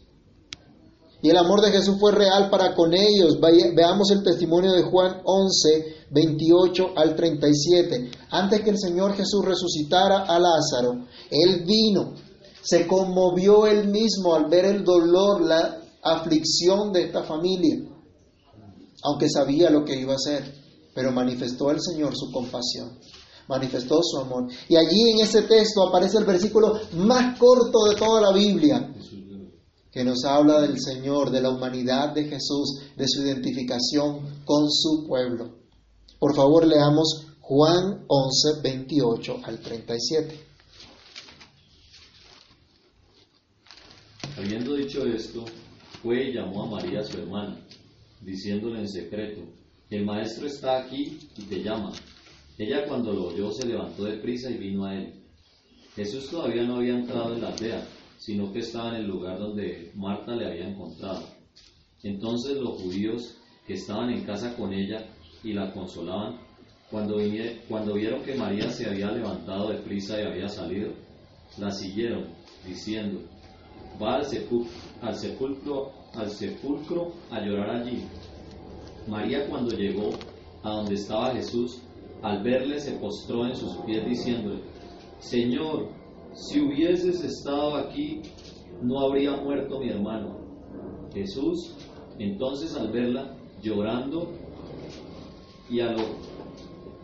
y 1.23 1.29
el 1.29 1.37
amor 1.37 1.61
de 1.61 1.71
Jesús 1.71 1.97
fue 2.01 2.13
real 2.13 2.49
para 2.49 2.75
con 2.75 2.95
ellos. 2.95 3.39
Veamos 3.41 4.11
el 4.11 4.23
testimonio 4.23 4.73
de 4.73 4.83
Juan 4.85 5.21
11, 5.25 6.07
28 6.11 6.93
al 6.97 7.15
37. 7.15 8.11
Antes 8.31 8.63
que 8.63 8.71
el 8.71 8.79
Señor 8.79 9.15
Jesús 9.15 9.45
resucitara 9.45 10.25
a 10.25 10.39
Lázaro, 10.39 11.05
Él 11.31 11.65
vino, 11.67 12.15
se 12.63 12.87
conmovió 12.87 13.67
Él 13.67 13.89
mismo 13.89 14.35
al 14.35 14.49
ver 14.49 14.65
el 14.65 14.85
dolor, 14.85 15.41
la 15.41 15.81
aflicción 16.03 16.93
de 16.93 17.05
esta 17.05 17.23
familia, 17.23 17.79
aunque 19.03 19.29
sabía 19.29 19.71
lo 19.71 19.85
que 19.85 19.99
iba 19.99 20.13
a 20.13 20.17
hacer, 20.17 20.55
pero 20.95 21.13
manifestó 21.13 21.69
al 21.69 21.81
Señor 21.81 22.17
su 22.17 22.31
compasión 22.33 22.99
manifestó 23.51 24.01
su 24.03 24.19
amor. 24.19 24.47
Y 24.69 24.77
allí 24.77 25.11
en 25.11 25.21
ese 25.21 25.43
texto 25.43 25.87
aparece 25.87 26.19
el 26.19 26.25
versículo 26.25 26.79
más 26.95 27.37
corto 27.37 27.85
de 27.91 27.97
toda 27.97 28.21
la 28.21 28.33
Biblia, 28.33 28.95
que 29.91 30.05
nos 30.05 30.25
habla 30.25 30.61
del 30.61 30.81
Señor, 30.81 31.31
de 31.31 31.43
la 31.43 31.51
humanidad 31.51 32.15
de 32.15 32.25
Jesús, 32.25 32.81
de 32.97 33.07
su 33.09 33.23
identificación 33.23 34.45
con 34.45 34.71
su 34.71 35.05
pueblo. 35.07 35.59
Por 36.21 36.35
favor, 36.37 36.65
leamos 36.65 37.27
Juan 37.41 38.05
11, 38.07 38.61
28 38.63 39.37
al 39.43 39.59
37. 39.59 40.50
Habiendo 44.41 44.75
dicho 44.75 45.05
esto, 45.05 45.45
fue 46.03 46.31
y 46.31 46.33
llamó 46.33 46.63
a 46.63 46.71
María 46.71 47.05
su 47.05 47.19
hermana, 47.19 47.61
diciéndole 48.23 48.81
en 48.81 48.89
secreto, 48.89 49.43
el 49.91 50.07
maestro 50.07 50.47
está 50.47 50.79
aquí 50.79 51.19
y 51.37 51.43
te 51.43 51.63
llama. 51.63 51.93
Ella 52.57 52.87
cuando 52.89 53.13
lo 53.13 53.27
oyó 53.27 53.53
se 53.53 53.67
levantó 53.67 54.05
de 54.05 54.17
prisa 54.17 54.51
y 54.51 54.57
vino 54.57 54.87
a 54.87 54.95
él. 54.95 55.13
Jesús 55.95 56.31
todavía 56.31 56.63
no 56.63 56.77
había 56.77 56.95
entrado 56.95 57.35
en 57.35 57.43
la 57.43 57.49
aldea, 57.49 57.87
sino 58.17 58.51
que 58.51 58.61
estaba 58.61 58.97
en 58.97 59.03
el 59.03 59.09
lugar 59.09 59.39
donde 59.39 59.93
Marta 59.95 60.35
le 60.35 60.47
había 60.47 60.71
encontrado. 60.71 61.23
Entonces 62.03 62.57
los 62.57 62.81
judíos 62.81 63.37
que 63.67 63.75
estaban 63.75 64.09
en 64.09 64.25
casa 64.25 64.57
con 64.57 64.73
ella 64.73 65.05
y 65.45 65.53
la 65.53 65.71
consolaban, 65.75 66.41
cuando, 66.91 67.19
cuando 67.69 67.93
vieron 67.93 68.23
que 68.23 68.37
María 68.37 68.71
se 68.71 68.89
había 68.89 69.11
levantado 69.11 69.69
de 69.69 69.83
prisa 69.83 70.19
y 70.19 70.25
había 70.25 70.49
salido, 70.49 70.95
la 71.59 71.71
siguieron, 71.71 72.29
diciendo, 72.67 73.21
va 74.01 74.17
al 74.17 74.25
sepulcro, 74.25 74.71
al 75.03 75.15
sepulcro, 75.15 75.93
al 76.15 76.31
sepulcro 76.31 77.13
a 77.31 77.41
llorar 77.41 77.77
allí. 77.77 78.05
María 79.07 79.47
cuando 79.49 79.75
llegó 79.75 80.11
a 80.63 80.71
donde 80.71 80.95
estaba 80.95 81.35
Jesús, 81.35 81.81
al 82.23 82.43
verle 82.43 82.79
se 82.81 82.93
postró 82.93 83.47
en 83.47 83.57
sus 83.57 83.77
pies 83.79 84.05
diciéndole, 84.07 84.61
Señor, 85.19 85.89
si 86.33 86.61
hubieses 86.61 87.23
estado 87.25 87.77
aquí, 87.77 88.23
no 88.83 89.01
habría 89.01 89.37
muerto 89.37 89.81
mi 89.81 89.89
hermano. 89.89 90.39
Jesús, 91.13 91.75
entonces 92.19 92.77
al 92.77 92.93
verla 92.93 93.37
llorando, 93.63 94.31
y 95.69 95.81
a 95.81 95.95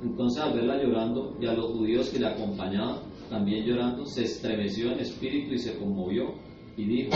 entonces 0.02 0.42
al 0.42 0.54
verla 0.54 0.82
llorando 0.82 1.36
y 1.40 1.46
a 1.46 1.54
los 1.54 1.72
judíos 1.72 2.10
que 2.10 2.18
le 2.18 2.26
acompañaban 2.26 2.98
también 3.30 3.64
llorando, 3.64 4.04
se 4.06 4.24
estremeció 4.24 4.92
en 4.92 5.00
espíritu 5.00 5.54
y 5.54 5.58
se 5.58 5.78
conmovió 5.78 6.34
y 6.76 6.84
dijo, 6.84 7.10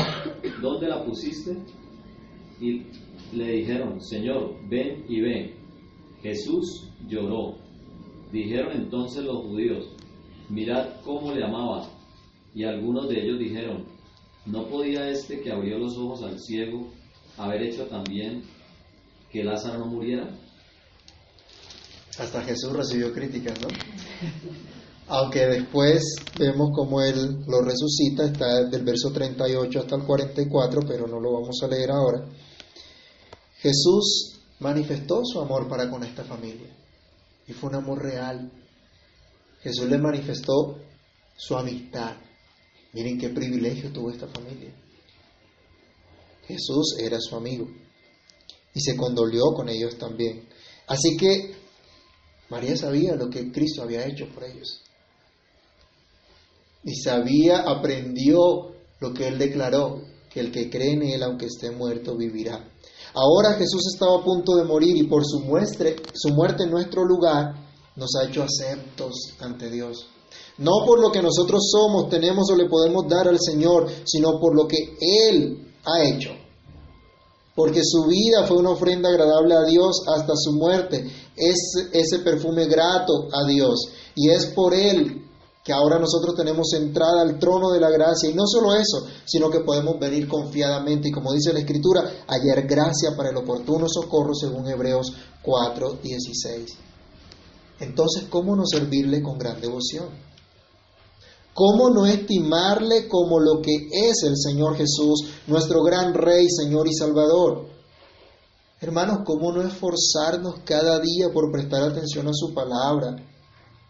¿dónde 0.60 0.88
la 0.88 1.04
pusiste? 1.04 1.56
Y 2.60 2.86
le 3.34 3.52
dijeron, 3.52 4.00
Señor, 4.00 4.56
ven 4.68 5.04
y 5.08 5.20
ven. 5.20 5.54
Jesús 6.22 6.88
lloró. 7.06 7.56
Dijeron 8.32 8.72
entonces 8.72 9.24
los 9.24 9.44
judíos, 9.44 9.88
mirad 10.48 11.00
cómo 11.04 11.32
le 11.32 11.44
amaba. 11.44 11.88
Y 12.54 12.64
algunos 12.64 13.08
de 13.08 13.22
ellos 13.22 13.38
dijeron, 13.38 13.84
¿no 14.46 14.66
podía 14.66 15.08
este 15.10 15.40
que 15.40 15.52
abrió 15.52 15.78
los 15.78 15.96
ojos 15.96 16.22
al 16.22 16.38
ciego 16.38 16.90
haber 17.36 17.62
hecho 17.62 17.86
también 17.86 18.42
que 19.30 19.44
Lázaro 19.44 19.80
no 19.80 19.86
muriera? 19.86 20.28
Hasta 22.18 22.42
Jesús 22.42 22.72
recibió 22.72 23.12
críticas, 23.12 23.60
¿no? 23.62 23.68
Aunque 25.12 25.44
después 25.44 26.04
vemos 26.38 26.70
cómo 26.72 27.02
Él 27.02 27.44
lo 27.48 27.62
resucita, 27.62 28.26
está 28.26 28.62
del 28.66 28.84
verso 28.84 29.10
38 29.10 29.80
hasta 29.80 29.96
el 29.96 30.04
44, 30.04 30.82
pero 30.86 31.08
no 31.08 31.18
lo 31.18 31.32
vamos 31.32 31.60
a 31.64 31.66
leer 31.66 31.90
ahora. 31.90 32.24
Jesús 33.58 34.38
manifestó 34.60 35.24
su 35.24 35.40
amor 35.40 35.68
para 35.68 35.90
con 35.90 36.04
esta 36.04 36.22
familia 36.22 36.68
y 37.48 37.52
fue 37.52 37.70
un 37.70 37.74
amor 37.74 38.04
real. 38.04 38.52
Jesús 39.62 39.88
le 39.88 39.98
manifestó 39.98 40.78
su 41.36 41.56
amistad. 41.56 42.14
Miren 42.92 43.18
qué 43.18 43.30
privilegio 43.30 43.90
tuvo 43.90 44.12
esta 44.12 44.28
familia. 44.28 44.72
Jesús 46.46 46.96
era 47.00 47.18
su 47.18 47.34
amigo 47.34 47.68
y 48.72 48.80
se 48.80 48.96
condolió 48.96 49.42
con 49.56 49.68
ellos 49.68 49.98
también. 49.98 50.48
Así 50.86 51.16
que 51.16 51.56
María 52.48 52.76
sabía 52.76 53.16
lo 53.16 53.28
que 53.28 53.50
Cristo 53.50 53.82
había 53.82 54.06
hecho 54.06 54.28
por 54.32 54.44
ellos. 54.44 54.84
Y 56.84 56.94
sabía, 56.96 57.60
aprendió 57.60 58.72
lo 59.00 59.12
que 59.12 59.28
Él 59.28 59.38
declaró, 59.38 60.02
que 60.30 60.40
el 60.40 60.52
que 60.52 60.70
cree 60.70 60.92
en 60.92 61.02
Él, 61.02 61.22
aunque 61.22 61.46
esté 61.46 61.70
muerto, 61.70 62.16
vivirá. 62.16 62.64
Ahora 63.14 63.54
Jesús 63.54 63.82
estaba 63.92 64.18
a 64.18 64.24
punto 64.24 64.54
de 64.56 64.64
morir 64.64 64.96
y 64.96 65.04
por 65.04 65.24
su, 65.26 65.40
muestre, 65.40 65.96
su 66.14 66.32
muerte 66.32 66.64
en 66.64 66.70
nuestro 66.70 67.04
lugar, 67.04 67.54
nos 67.96 68.10
ha 68.16 68.28
hecho 68.28 68.42
aceptos 68.42 69.34
ante 69.40 69.68
Dios. 69.70 70.06
No 70.58 70.84
por 70.86 71.00
lo 71.00 71.10
que 71.10 71.22
nosotros 71.22 71.70
somos, 71.70 72.08
tenemos 72.08 72.50
o 72.50 72.56
le 72.56 72.68
podemos 72.68 73.08
dar 73.08 73.28
al 73.28 73.38
Señor, 73.40 73.88
sino 74.04 74.38
por 74.38 74.54
lo 74.54 74.68
que 74.68 74.96
Él 75.28 75.74
ha 75.84 76.04
hecho. 76.04 76.30
Porque 77.54 77.82
su 77.84 78.04
vida 78.06 78.46
fue 78.46 78.58
una 78.58 78.70
ofrenda 78.70 79.08
agradable 79.08 79.54
a 79.54 79.64
Dios 79.64 80.02
hasta 80.06 80.34
su 80.36 80.52
muerte. 80.52 81.10
Es 81.36 81.88
ese 81.92 82.20
perfume 82.20 82.66
grato 82.66 83.28
a 83.32 83.46
Dios. 83.46 83.88
Y 84.14 84.30
es 84.30 84.46
por 84.46 84.72
Él 84.72 85.26
que 85.62 85.72
ahora 85.72 85.98
nosotros 85.98 86.34
tenemos 86.34 86.72
entrada 86.72 87.20
al 87.20 87.38
trono 87.38 87.70
de 87.70 87.80
la 87.80 87.90
gracia. 87.90 88.30
Y 88.30 88.34
no 88.34 88.46
solo 88.46 88.74
eso, 88.74 89.06
sino 89.26 89.50
que 89.50 89.60
podemos 89.60 89.98
venir 89.98 90.26
confiadamente. 90.26 91.08
Y 91.08 91.12
como 91.12 91.32
dice 91.32 91.52
la 91.52 91.60
Escritura, 91.60 92.24
hallar 92.26 92.66
gracia 92.66 93.14
para 93.16 93.30
el 93.30 93.36
oportuno 93.36 93.86
socorro 93.88 94.34
según 94.34 94.68
Hebreos 94.68 95.12
4, 95.42 95.98
16. 96.02 96.70
Entonces, 97.80 98.24
¿cómo 98.30 98.56
no 98.56 98.64
servirle 98.66 99.22
con 99.22 99.38
gran 99.38 99.60
devoción? 99.60 100.08
¿Cómo 101.52 101.90
no 101.90 102.06
estimarle 102.06 103.08
como 103.08 103.38
lo 103.38 103.60
que 103.60 103.88
es 103.92 104.22
el 104.22 104.36
Señor 104.36 104.76
Jesús, 104.76 105.24
nuestro 105.46 105.82
gran 105.82 106.14
Rey, 106.14 106.46
Señor 106.48 106.86
y 106.88 106.94
Salvador? 106.94 107.66
Hermanos, 108.80 109.18
¿cómo 109.26 109.52
no 109.52 109.60
esforzarnos 109.62 110.60
cada 110.64 111.00
día 111.00 111.30
por 111.34 111.50
prestar 111.52 111.82
atención 111.82 112.28
a 112.28 112.32
su 112.32 112.54
palabra 112.54 113.29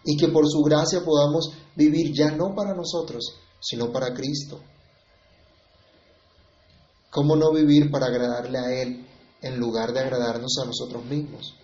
y 0.04 0.16
que 0.16 0.28
por 0.28 0.48
su 0.48 0.62
gracia 0.62 1.04
podamos 1.04 1.50
vivir 1.76 2.12
ya 2.14 2.30
no 2.30 2.54
para 2.54 2.74
nosotros, 2.74 3.34
sino 3.60 3.92
para 3.92 4.14
Cristo? 4.14 4.60
¿Cómo 7.10 7.36
no 7.36 7.52
vivir 7.52 7.90
para 7.90 8.06
agradarle 8.06 8.58
a 8.58 8.82
Él 8.82 9.06
en 9.42 9.58
lugar 9.58 9.92
de 9.92 10.00
agradarnos 10.00 10.58
a 10.62 10.64
nosotros 10.64 11.04
mismos? 11.04 11.54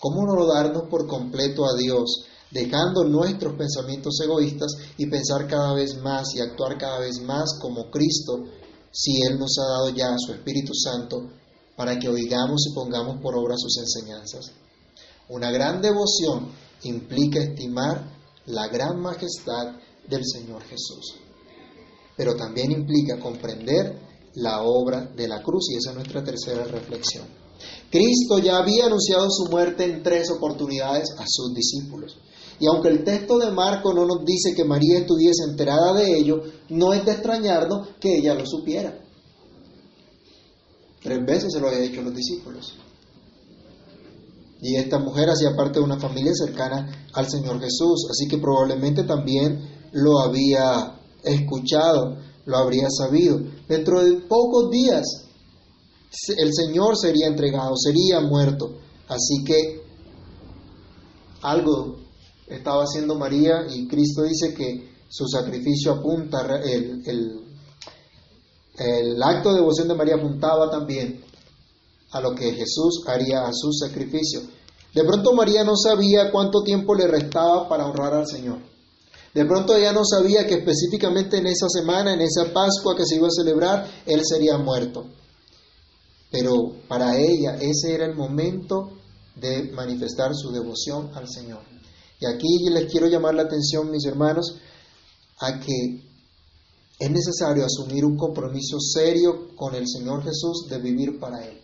¿Cómo 0.00 0.26
no 0.26 0.46
darnos 0.46 0.88
por 0.90 1.06
completo 1.06 1.64
a 1.64 1.74
Dios, 1.76 2.26
dejando 2.50 3.04
nuestros 3.04 3.54
pensamientos 3.54 4.20
egoístas 4.20 4.72
y 4.98 5.06
pensar 5.06 5.46
cada 5.46 5.72
vez 5.72 5.96
más 6.02 6.34
y 6.34 6.40
actuar 6.40 6.76
cada 6.78 6.98
vez 6.98 7.20
más 7.20 7.58
como 7.60 7.90
Cristo, 7.90 8.44
si 8.90 9.22
Él 9.22 9.38
nos 9.38 9.56
ha 9.58 9.68
dado 9.70 9.88
ya 9.90 10.14
su 10.18 10.32
Espíritu 10.32 10.74
Santo 10.74 11.30
para 11.76 11.98
que 11.98 12.08
oigamos 12.08 12.66
y 12.66 12.74
pongamos 12.74 13.20
por 13.22 13.36
obra 13.36 13.54
sus 13.56 13.78
enseñanzas? 13.78 14.50
Una 15.28 15.50
gran 15.50 15.80
devoción 15.80 16.50
implica 16.82 17.40
estimar 17.40 18.16
la 18.46 18.68
gran 18.68 19.00
majestad 19.00 19.76
del 20.08 20.22
Señor 20.24 20.62
Jesús, 20.62 21.16
pero 22.16 22.36
también 22.36 22.72
implica 22.72 23.18
comprender 23.18 24.00
la 24.34 24.62
obra 24.62 25.10
de 25.16 25.28
la 25.28 25.42
cruz 25.42 25.70
y 25.70 25.76
esa 25.76 25.90
es 25.90 25.96
nuestra 25.96 26.22
tercera 26.22 26.64
reflexión. 26.64 27.26
Cristo 27.90 28.38
ya 28.38 28.58
había 28.58 28.86
anunciado 28.86 29.28
su 29.30 29.50
muerte 29.50 29.84
en 29.84 30.02
tres 30.02 30.30
oportunidades 30.30 31.10
a 31.18 31.24
sus 31.26 31.54
discípulos. 31.54 32.18
Y 32.58 32.66
aunque 32.66 32.88
el 32.88 33.04
texto 33.04 33.38
de 33.38 33.50
Marco 33.50 33.92
no 33.92 34.06
nos 34.06 34.24
dice 34.24 34.54
que 34.54 34.64
María 34.64 34.98
estuviese 34.98 35.44
enterada 35.44 35.92
de 35.94 36.18
ello, 36.18 36.42
no 36.70 36.92
es 36.92 37.04
de 37.04 37.12
extrañarnos 37.12 37.88
que 38.00 38.16
ella 38.18 38.34
lo 38.34 38.46
supiera. 38.46 38.98
Tres 41.02 41.24
veces 41.24 41.52
se 41.52 41.60
lo 41.60 41.68
había 41.68 41.80
dicho 41.80 42.00
a 42.00 42.04
los 42.04 42.14
discípulos. 42.14 42.74
Y 44.60 44.76
esta 44.76 44.98
mujer 44.98 45.28
hacía 45.28 45.54
parte 45.56 45.78
de 45.78 45.84
una 45.84 45.98
familia 45.98 46.32
cercana 46.34 47.08
al 47.12 47.28
Señor 47.28 47.60
Jesús, 47.60 48.08
así 48.10 48.26
que 48.28 48.38
probablemente 48.38 49.04
también 49.04 49.88
lo 49.92 50.20
había 50.20 50.98
escuchado, 51.22 52.16
lo 52.46 52.56
habría 52.56 52.88
sabido. 52.90 53.40
Dentro 53.68 54.02
de 54.02 54.16
pocos 54.20 54.70
días 54.70 55.26
el 56.36 56.54
Señor 56.54 56.96
sería 56.96 57.26
entregado, 57.26 57.76
sería 57.76 58.20
muerto. 58.20 58.78
Así 59.08 59.44
que 59.44 59.82
algo 61.42 61.96
estaba 62.46 62.84
haciendo 62.84 63.16
María 63.16 63.66
y 63.70 63.86
Cristo 63.86 64.22
dice 64.22 64.54
que 64.54 64.96
su 65.08 65.26
sacrificio 65.26 65.92
apunta, 65.92 66.60
el, 66.64 67.02
el, 68.78 69.22
acto 69.22 69.50
de 69.50 69.60
devoción 69.60 69.88
de 69.88 69.94
María 69.94 70.16
apuntaba 70.16 70.70
también 70.70 71.22
a 72.16 72.20
lo 72.20 72.34
que 72.34 72.52
Jesús 72.52 73.02
haría 73.06 73.46
a 73.46 73.52
su 73.52 73.72
sacrificio. 73.72 74.40
De 74.94 75.04
pronto 75.04 75.34
María 75.34 75.64
no 75.64 75.76
sabía 75.76 76.30
cuánto 76.30 76.62
tiempo 76.62 76.94
le 76.94 77.06
restaba 77.06 77.68
para 77.68 77.86
honrar 77.86 78.14
al 78.14 78.26
Señor. 78.26 78.58
De 79.34 79.44
pronto 79.44 79.76
ella 79.76 79.92
no 79.92 80.02
sabía 80.04 80.46
que 80.46 80.54
específicamente 80.54 81.36
en 81.36 81.46
esa 81.46 81.68
semana, 81.68 82.14
en 82.14 82.22
esa 82.22 82.52
Pascua 82.54 82.96
que 82.96 83.04
se 83.04 83.16
iba 83.16 83.28
a 83.28 83.30
celebrar, 83.30 83.86
Él 84.06 84.22
sería 84.24 84.56
muerto. 84.56 85.04
Pero 86.30 86.72
para 86.88 87.18
ella 87.18 87.56
ese 87.60 87.94
era 87.94 88.06
el 88.06 88.14
momento 88.14 88.92
de 89.34 89.70
manifestar 89.72 90.34
su 90.34 90.50
devoción 90.50 91.10
al 91.14 91.28
Señor. 91.28 91.60
Y 92.18 92.24
aquí 92.24 92.70
les 92.70 92.90
quiero 92.90 93.08
llamar 93.08 93.34
la 93.34 93.42
atención, 93.42 93.90
mis 93.90 94.06
hermanos, 94.06 94.56
a 95.38 95.60
que 95.60 96.06
es 96.98 97.10
necesario 97.10 97.66
asumir 97.66 98.04
un 98.06 98.16
compromiso 98.16 98.80
serio 98.80 99.54
con 99.54 99.74
el 99.74 99.86
Señor 99.86 100.24
Jesús 100.24 100.66
de 100.70 100.78
vivir 100.78 101.20
para 101.20 101.44
Él, 101.44 101.60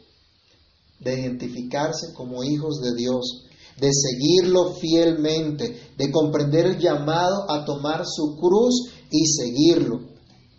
de 1.02 1.20
identificarse 1.20 2.12
como 2.14 2.44
hijos 2.44 2.80
de 2.80 2.94
Dios, 2.94 3.44
de 3.80 3.90
seguirlo 3.92 4.74
fielmente, 4.74 5.92
de 5.96 6.10
comprender 6.10 6.66
el 6.66 6.78
llamado 6.78 7.50
a 7.50 7.64
tomar 7.64 8.04
su 8.06 8.36
cruz 8.36 8.90
y 9.10 9.26
seguirlo. 9.26 10.00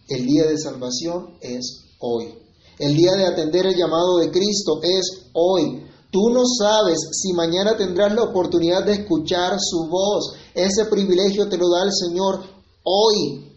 El 0.07 0.25
día 0.25 0.45
de 0.45 0.57
salvación 0.57 1.37
es 1.41 1.83
hoy. 1.99 2.35
El 2.79 2.95
día 2.95 3.13
de 3.13 3.25
atender 3.25 3.65
el 3.67 3.75
llamado 3.75 4.17
de 4.17 4.31
Cristo 4.31 4.79
es 4.81 5.29
hoy. 5.33 5.83
Tú 6.11 6.29
no 6.29 6.43
sabes 6.45 6.99
si 7.11 7.33
mañana 7.33 7.77
tendrás 7.77 8.13
la 8.13 8.23
oportunidad 8.23 8.85
de 8.85 8.93
escuchar 8.93 9.57
su 9.59 9.87
voz. 9.87 10.35
Ese 10.53 10.85
privilegio 10.85 11.47
te 11.47 11.57
lo 11.57 11.69
da 11.69 11.83
el 11.83 11.91
Señor 11.91 12.43
hoy. 12.83 13.51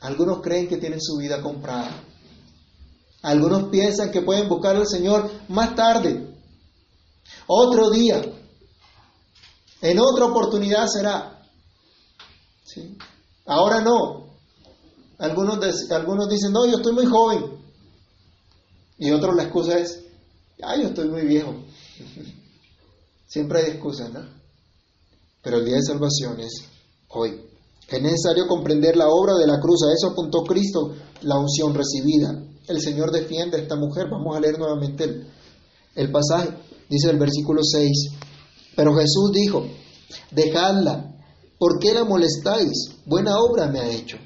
Algunos 0.00 0.40
creen 0.42 0.68
que 0.68 0.78
tienen 0.78 1.00
su 1.00 1.16
vida 1.16 1.40
comprada. 1.40 2.09
Algunos 3.22 3.64
piensan 3.70 4.10
que 4.10 4.22
pueden 4.22 4.48
buscar 4.48 4.76
al 4.76 4.86
Señor 4.86 5.30
más 5.48 5.74
tarde. 5.74 6.34
Otro 7.46 7.90
día. 7.90 8.22
En 9.82 9.98
otra 9.98 10.26
oportunidad 10.26 10.86
será. 10.86 11.42
¿Sí? 12.64 12.96
Ahora 13.46 13.80
no. 13.80 14.30
Algunos, 15.18 15.58
algunos 15.90 16.28
dicen, 16.28 16.52
no, 16.52 16.66
yo 16.66 16.76
estoy 16.76 16.94
muy 16.94 17.06
joven. 17.06 17.60
Y 18.98 19.10
otros 19.10 19.34
la 19.34 19.44
excusa 19.44 19.78
es, 19.78 20.02
ah, 20.62 20.76
yo 20.76 20.88
estoy 20.88 21.08
muy 21.08 21.26
viejo. 21.26 21.54
Siempre 23.26 23.60
hay 23.60 23.70
excusas, 23.72 24.12
¿no? 24.12 24.20
Pero 25.42 25.58
el 25.58 25.64
día 25.64 25.76
de 25.76 25.82
salvación 25.82 26.40
es 26.40 26.64
hoy. 27.08 27.40
Es 27.88 28.02
necesario 28.02 28.46
comprender 28.46 28.96
la 28.96 29.08
obra 29.08 29.34
de 29.34 29.46
la 29.46 29.58
cruz. 29.58 29.82
A 29.82 29.92
eso 29.92 30.12
apuntó 30.12 30.42
Cristo, 30.44 30.94
la 31.22 31.38
unción 31.38 31.74
recibida. 31.74 32.49
El 32.68 32.80
Señor 32.80 33.10
defiende 33.10 33.56
a 33.56 33.60
esta 33.60 33.76
mujer. 33.76 34.08
Vamos 34.10 34.36
a 34.36 34.40
leer 34.40 34.58
nuevamente 34.58 35.04
el, 35.04 35.26
el 35.94 36.10
pasaje. 36.10 36.50
Dice 36.88 37.10
el 37.10 37.18
versículo 37.18 37.62
6. 37.62 37.90
Pero 38.76 38.94
Jesús 38.94 39.32
dijo, 39.32 39.66
dejadla, 40.30 41.14
¿por 41.58 41.78
qué 41.78 41.92
la 41.92 42.04
molestáis? 42.04 42.96
Buena 43.06 43.38
obra 43.38 43.66
me 43.66 43.80
ha 43.80 43.90
hecho. 43.90 44.16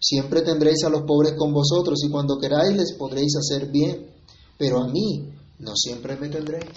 Siempre 0.00 0.42
tendréis 0.42 0.84
a 0.84 0.90
los 0.90 1.02
pobres 1.02 1.34
con 1.38 1.52
vosotros 1.52 2.02
y 2.04 2.10
cuando 2.10 2.38
queráis 2.38 2.76
les 2.76 2.92
podréis 2.92 3.36
hacer 3.36 3.70
bien 3.70 4.14
pero 4.58 4.82
a 4.82 4.88
mí 4.88 5.32
no 5.58 5.74
siempre 5.76 6.16
me 6.16 6.28
tendréis. 6.28 6.76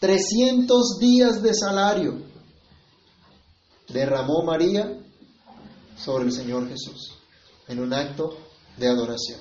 300 0.00 0.98
días 0.98 1.42
de 1.42 1.54
salario 1.54 2.22
derramó 3.88 4.42
María 4.44 4.98
sobre 5.96 6.24
el 6.24 6.32
Señor 6.32 6.68
Jesús 6.68 7.18
en 7.68 7.80
un 7.80 7.92
acto 7.92 8.36
de 8.76 8.88
adoración. 8.88 9.40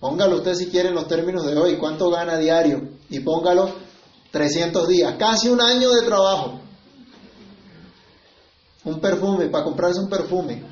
Póngalo 0.00 0.36
usted 0.36 0.54
si 0.54 0.66
quiere 0.66 0.88
en 0.88 0.94
los 0.94 1.06
términos 1.06 1.46
de 1.46 1.56
hoy, 1.56 1.76
cuánto 1.76 2.10
gana 2.10 2.38
diario 2.38 2.88
y 3.10 3.20
póngalo 3.20 3.70
300 4.30 4.88
días, 4.88 5.14
casi 5.18 5.48
un 5.48 5.60
año 5.60 5.90
de 5.90 6.02
trabajo. 6.02 6.60
Un 8.84 8.98
perfume, 8.98 9.48
para 9.48 9.64
comprarse 9.64 10.00
un 10.00 10.08
perfume, 10.08 10.64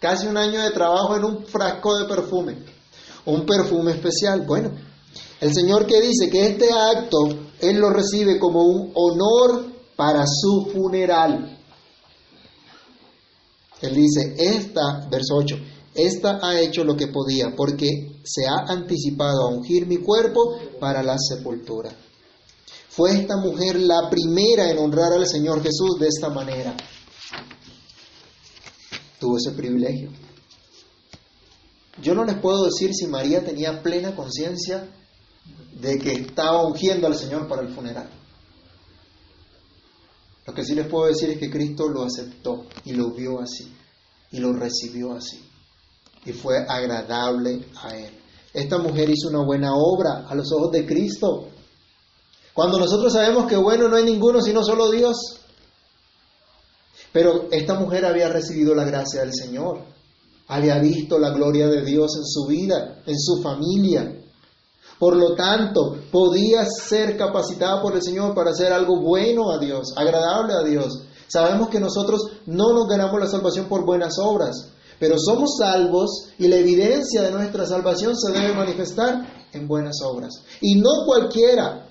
Casi 0.00 0.28
un 0.28 0.36
año 0.36 0.62
de 0.62 0.70
trabajo 0.70 1.16
en 1.16 1.24
un 1.24 1.44
frasco 1.44 1.98
de 1.98 2.04
perfume. 2.04 2.56
Un 3.24 3.44
perfume 3.44 3.92
especial. 3.92 4.42
Bueno, 4.46 4.70
el 5.40 5.52
Señor 5.52 5.86
que 5.86 6.00
dice 6.00 6.30
que 6.30 6.46
este 6.46 6.70
acto 6.72 7.28
Él 7.60 7.78
lo 7.78 7.90
recibe 7.90 8.38
como 8.38 8.62
un 8.62 8.92
honor 8.94 9.66
para 9.96 10.24
su 10.26 10.70
funeral. 10.72 11.57
Él 13.80 13.94
dice, 13.94 14.34
esta, 14.36 15.06
verso 15.10 15.36
8, 15.36 15.56
esta 15.94 16.38
ha 16.42 16.60
hecho 16.60 16.84
lo 16.84 16.96
que 16.96 17.08
podía 17.08 17.54
porque 17.56 18.20
se 18.24 18.46
ha 18.46 18.70
anticipado 18.72 19.42
a 19.42 19.54
ungir 19.54 19.86
mi 19.86 19.98
cuerpo 19.98 20.58
para 20.80 21.02
la 21.02 21.16
sepultura. 21.18 21.90
Fue 22.88 23.12
esta 23.12 23.36
mujer 23.36 23.80
la 23.80 24.10
primera 24.10 24.70
en 24.70 24.78
honrar 24.78 25.12
al 25.12 25.26
Señor 25.26 25.62
Jesús 25.62 25.98
de 26.00 26.08
esta 26.08 26.28
manera 26.28 26.76
tuvo 29.18 29.36
ese 29.36 29.52
privilegio. 29.52 30.10
Yo 32.00 32.14
no 32.14 32.24
les 32.24 32.36
puedo 32.36 32.64
decir 32.64 32.94
si 32.94 33.06
María 33.06 33.44
tenía 33.44 33.82
plena 33.82 34.14
conciencia 34.14 34.88
de 35.72 35.98
que 35.98 36.12
estaba 36.12 36.64
ungiendo 36.66 37.06
al 37.06 37.16
Señor 37.16 37.48
para 37.48 37.62
el 37.62 37.74
funeral. 37.74 38.08
Lo 40.48 40.54
que 40.54 40.64
sí 40.64 40.74
les 40.74 40.86
puedo 40.86 41.08
decir 41.08 41.28
es 41.28 41.38
que 41.38 41.50
Cristo 41.50 41.86
lo 41.88 42.04
aceptó 42.04 42.64
y 42.86 42.94
lo 42.94 43.10
vio 43.10 43.38
así 43.38 43.70
y 44.32 44.38
lo 44.38 44.54
recibió 44.54 45.12
así 45.12 45.44
y 46.24 46.32
fue 46.32 46.64
agradable 46.66 47.66
a 47.82 47.94
él. 47.94 48.18
Esta 48.54 48.78
mujer 48.78 49.10
hizo 49.10 49.28
una 49.28 49.44
buena 49.44 49.74
obra 49.74 50.26
a 50.26 50.34
los 50.34 50.50
ojos 50.52 50.72
de 50.72 50.86
Cristo. 50.86 51.48
Cuando 52.54 52.78
nosotros 52.78 53.12
sabemos 53.12 53.46
que 53.46 53.56
bueno 53.56 53.90
no 53.90 53.96
hay 53.96 54.04
ninguno 54.04 54.40
sino 54.40 54.64
solo 54.64 54.90
Dios. 54.90 55.38
Pero 57.12 57.48
esta 57.50 57.78
mujer 57.78 58.06
había 58.06 58.30
recibido 58.30 58.74
la 58.74 58.84
gracia 58.84 59.20
del 59.20 59.34
Señor. 59.34 59.82
Había 60.46 60.78
visto 60.78 61.18
la 61.18 61.28
gloria 61.28 61.68
de 61.68 61.84
Dios 61.84 62.10
en 62.16 62.24
su 62.24 62.46
vida, 62.46 63.02
en 63.04 63.18
su 63.18 63.42
familia. 63.42 64.17
Por 64.98 65.16
lo 65.16 65.34
tanto, 65.34 65.96
podía 66.10 66.64
ser 66.66 67.16
capacitada 67.16 67.80
por 67.80 67.94
el 67.94 68.02
Señor 68.02 68.34
para 68.34 68.50
hacer 68.50 68.72
algo 68.72 69.00
bueno 69.00 69.52
a 69.52 69.58
Dios, 69.58 69.92
agradable 69.96 70.54
a 70.54 70.62
Dios. 70.62 71.02
Sabemos 71.28 71.68
que 71.68 71.78
nosotros 71.78 72.22
no 72.46 72.72
nos 72.72 72.88
ganamos 72.88 73.20
la 73.20 73.28
salvación 73.28 73.66
por 73.66 73.84
buenas 73.84 74.14
obras, 74.18 74.70
pero 74.98 75.16
somos 75.18 75.56
salvos 75.58 76.30
y 76.38 76.48
la 76.48 76.56
evidencia 76.56 77.22
de 77.22 77.30
nuestra 77.30 77.64
salvación 77.66 78.16
se 78.16 78.32
debe 78.32 78.54
manifestar 78.54 79.46
en 79.52 79.68
buenas 79.68 79.96
obras. 80.04 80.42
Y 80.60 80.80
no 80.80 81.04
cualquiera, 81.06 81.86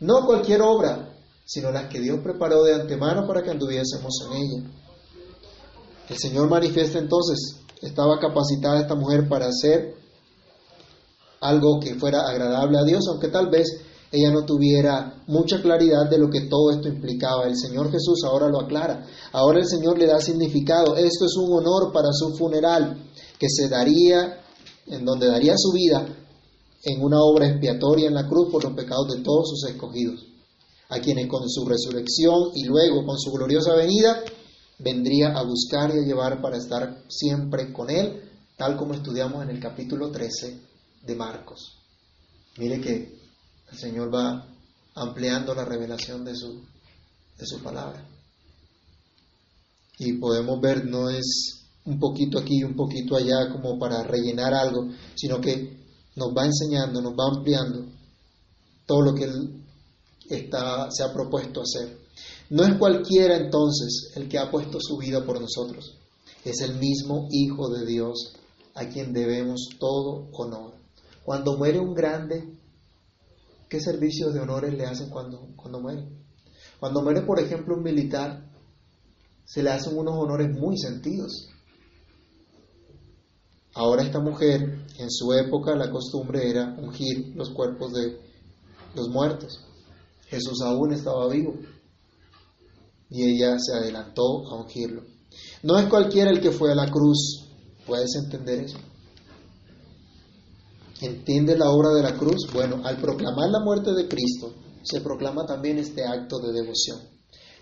no 0.00 0.26
cualquier 0.26 0.62
obra, 0.62 1.14
sino 1.44 1.70
las 1.70 1.88
que 1.88 2.00
Dios 2.00 2.18
preparó 2.24 2.64
de 2.64 2.74
antemano 2.74 3.26
para 3.26 3.42
que 3.42 3.50
anduviésemos 3.50 4.26
en 4.26 4.36
ella. 4.36 4.70
El 6.08 6.18
Señor 6.18 6.48
manifiesta 6.48 6.98
entonces, 6.98 7.60
estaba 7.80 8.18
capacitada 8.18 8.80
esta 8.80 8.96
mujer 8.96 9.28
para 9.28 9.46
hacer 9.46 10.01
algo 11.42 11.80
que 11.80 11.96
fuera 11.96 12.28
agradable 12.28 12.78
a 12.78 12.84
Dios, 12.84 13.04
aunque 13.08 13.28
tal 13.28 13.50
vez 13.50 13.68
ella 14.12 14.30
no 14.30 14.44
tuviera 14.44 15.22
mucha 15.26 15.60
claridad 15.60 16.08
de 16.08 16.18
lo 16.18 16.30
que 16.30 16.42
todo 16.42 16.70
esto 16.70 16.88
implicaba. 16.88 17.46
El 17.46 17.56
Señor 17.56 17.90
Jesús 17.90 18.22
ahora 18.24 18.48
lo 18.48 18.60
aclara. 18.60 19.06
Ahora 19.32 19.58
el 19.58 19.66
Señor 19.66 19.98
le 19.98 20.06
da 20.06 20.20
significado. 20.20 20.96
Esto 20.96 21.24
es 21.24 21.36
un 21.36 21.52
honor 21.52 21.92
para 21.92 22.12
su 22.12 22.36
funeral 22.36 23.10
que 23.38 23.48
se 23.48 23.68
daría, 23.68 24.38
en 24.86 25.04
donde 25.04 25.26
daría 25.26 25.54
su 25.56 25.72
vida 25.72 26.06
en 26.84 27.02
una 27.02 27.22
obra 27.22 27.48
expiatoria 27.48 28.08
en 28.08 28.14
la 28.14 28.28
cruz 28.28 28.50
por 28.50 28.62
los 28.62 28.74
pecados 28.74 29.08
de 29.08 29.22
todos 29.22 29.50
sus 29.50 29.70
escogidos, 29.70 30.26
a 30.90 30.98
quienes 31.00 31.28
con 31.28 31.48
su 31.48 31.64
resurrección 31.64 32.50
y 32.54 32.64
luego 32.64 33.06
con 33.06 33.18
su 33.18 33.30
gloriosa 33.30 33.74
venida 33.74 34.22
vendría 34.78 35.28
a 35.28 35.44
buscar 35.44 35.90
y 35.94 36.00
a 36.00 36.06
llevar 36.06 36.42
para 36.42 36.56
estar 36.56 37.04
siempre 37.08 37.72
con 37.72 37.88
Él, 37.88 38.20
tal 38.56 38.76
como 38.76 38.94
estudiamos 38.94 39.42
en 39.44 39.50
el 39.50 39.60
capítulo 39.60 40.10
13 40.10 40.71
de 41.02 41.14
Marcos. 41.16 41.78
Mire 42.58 42.80
que 42.80 43.18
el 43.70 43.78
Señor 43.78 44.14
va 44.14 44.46
ampliando 44.94 45.54
la 45.54 45.64
revelación 45.64 46.24
de 46.24 46.34
su, 46.34 46.62
de 47.38 47.46
su 47.46 47.60
palabra. 47.62 48.06
Y 49.98 50.14
podemos 50.14 50.60
ver, 50.60 50.84
no 50.86 51.08
es 51.08 51.62
un 51.84 51.98
poquito 51.98 52.38
aquí 52.38 52.58
y 52.58 52.64
un 52.64 52.74
poquito 52.74 53.16
allá 53.16 53.50
como 53.50 53.78
para 53.78 54.02
rellenar 54.02 54.54
algo, 54.54 54.88
sino 55.14 55.40
que 55.40 55.80
nos 56.16 56.28
va 56.36 56.46
enseñando, 56.46 57.00
nos 57.00 57.12
va 57.12 57.36
ampliando 57.36 57.86
todo 58.86 59.02
lo 59.02 59.14
que 59.14 59.24
Él 59.24 59.64
está, 60.28 60.90
se 60.90 61.02
ha 61.02 61.12
propuesto 61.12 61.62
hacer. 61.62 61.98
No 62.50 62.64
es 62.64 62.74
cualquiera 62.74 63.36
entonces 63.36 64.12
el 64.14 64.28
que 64.28 64.38
ha 64.38 64.50
puesto 64.50 64.78
su 64.80 64.98
vida 64.98 65.24
por 65.24 65.40
nosotros, 65.40 65.96
es 66.44 66.60
el 66.60 66.74
mismo 66.74 67.28
Hijo 67.30 67.68
de 67.70 67.86
Dios 67.86 68.34
a 68.74 68.86
quien 68.88 69.12
debemos 69.12 69.68
todo 69.78 70.28
honor. 70.32 70.81
Cuando 71.24 71.56
muere 71.56 71.78
un 71.78 71.94
grande, 71.94 72.58
¿qué 73.68 73.80
servicios 73.80 74.34
de 74.34 74.40
honores 74.40 74.74
le 74.74 74.86
hacen 74.86 75.08
cuando, 75.08 75.48
cuando 75.56 75.80
muere? 75.80 76.08
Cuando 76.80 77.02
muere, 77.02 77.22
por 77.22 77.38
ejemplo, 77.38 77.76
un 77.76 77.82
militar, 77.82 78.50
se 79.44 79.62
le 79.62 79.70
hacen 79.70 79.96
unos 79.96 80.14
honores 80.16 80.50
muy 80.50 80.76
sentidos. 80.78 81.48
Ahora 83.74 84.02
esta 84.02 84.20
mujer, 84.20 84.60
en 84.98 85.10
su 85.10 85.32
época 85.32 85.74
la 85.76 85.90
costumbre 85.90 86.50
era 86.50 86.76
ungir 86.78 87.34
los 87.36 87.50
cuerpos 87.50 87.92
de 87.92 88.18
los 88.94 89.08
muertos. 89.08 89.64
Jesús 90.26 90.60
aún 90.62 90.92
estaba 90.92 91.28
vivo 91.28 91.54
y 93.08 93.24
ella 93.24 93.56
se 93.58 93.74
adelantó 93.74 94.46
a 94.50 94.56
ungirlo. 94.56 95.04
No 95.62 95.78
es 95.78 95.86
cualquiera 95.86 96.30
el 96.30 96.40
que 96.40 96.50
fue 96.50 96.72
a 96.72 96.74
la 96.74 96.90
cruz, 96.90 97.48
¿puedes 97.86 98.14
entender 98.16 98.64
eso? 98.64 98.78
¿Entiende 101.02 101.58
la 101.58 101.68
obra 101.70 101.88
de 101.90 102.00
la 102.00 102.16
cruz? 102.16 102.46
Bueno, 102.52 102.80
al 102.84 102.96
proclamar 102.98 103.50
la 103.50 103.58
muerte 103.58 103.92
de 103.92 104.06
Cristo, 104.06 104.54
se 104.84 105.00
proclama 105.00 105.44
también 105.44 105.78
este 105.78 106.04
acto 106.04 106.38
de 106.38 106.52
devoción. 106.52 107.00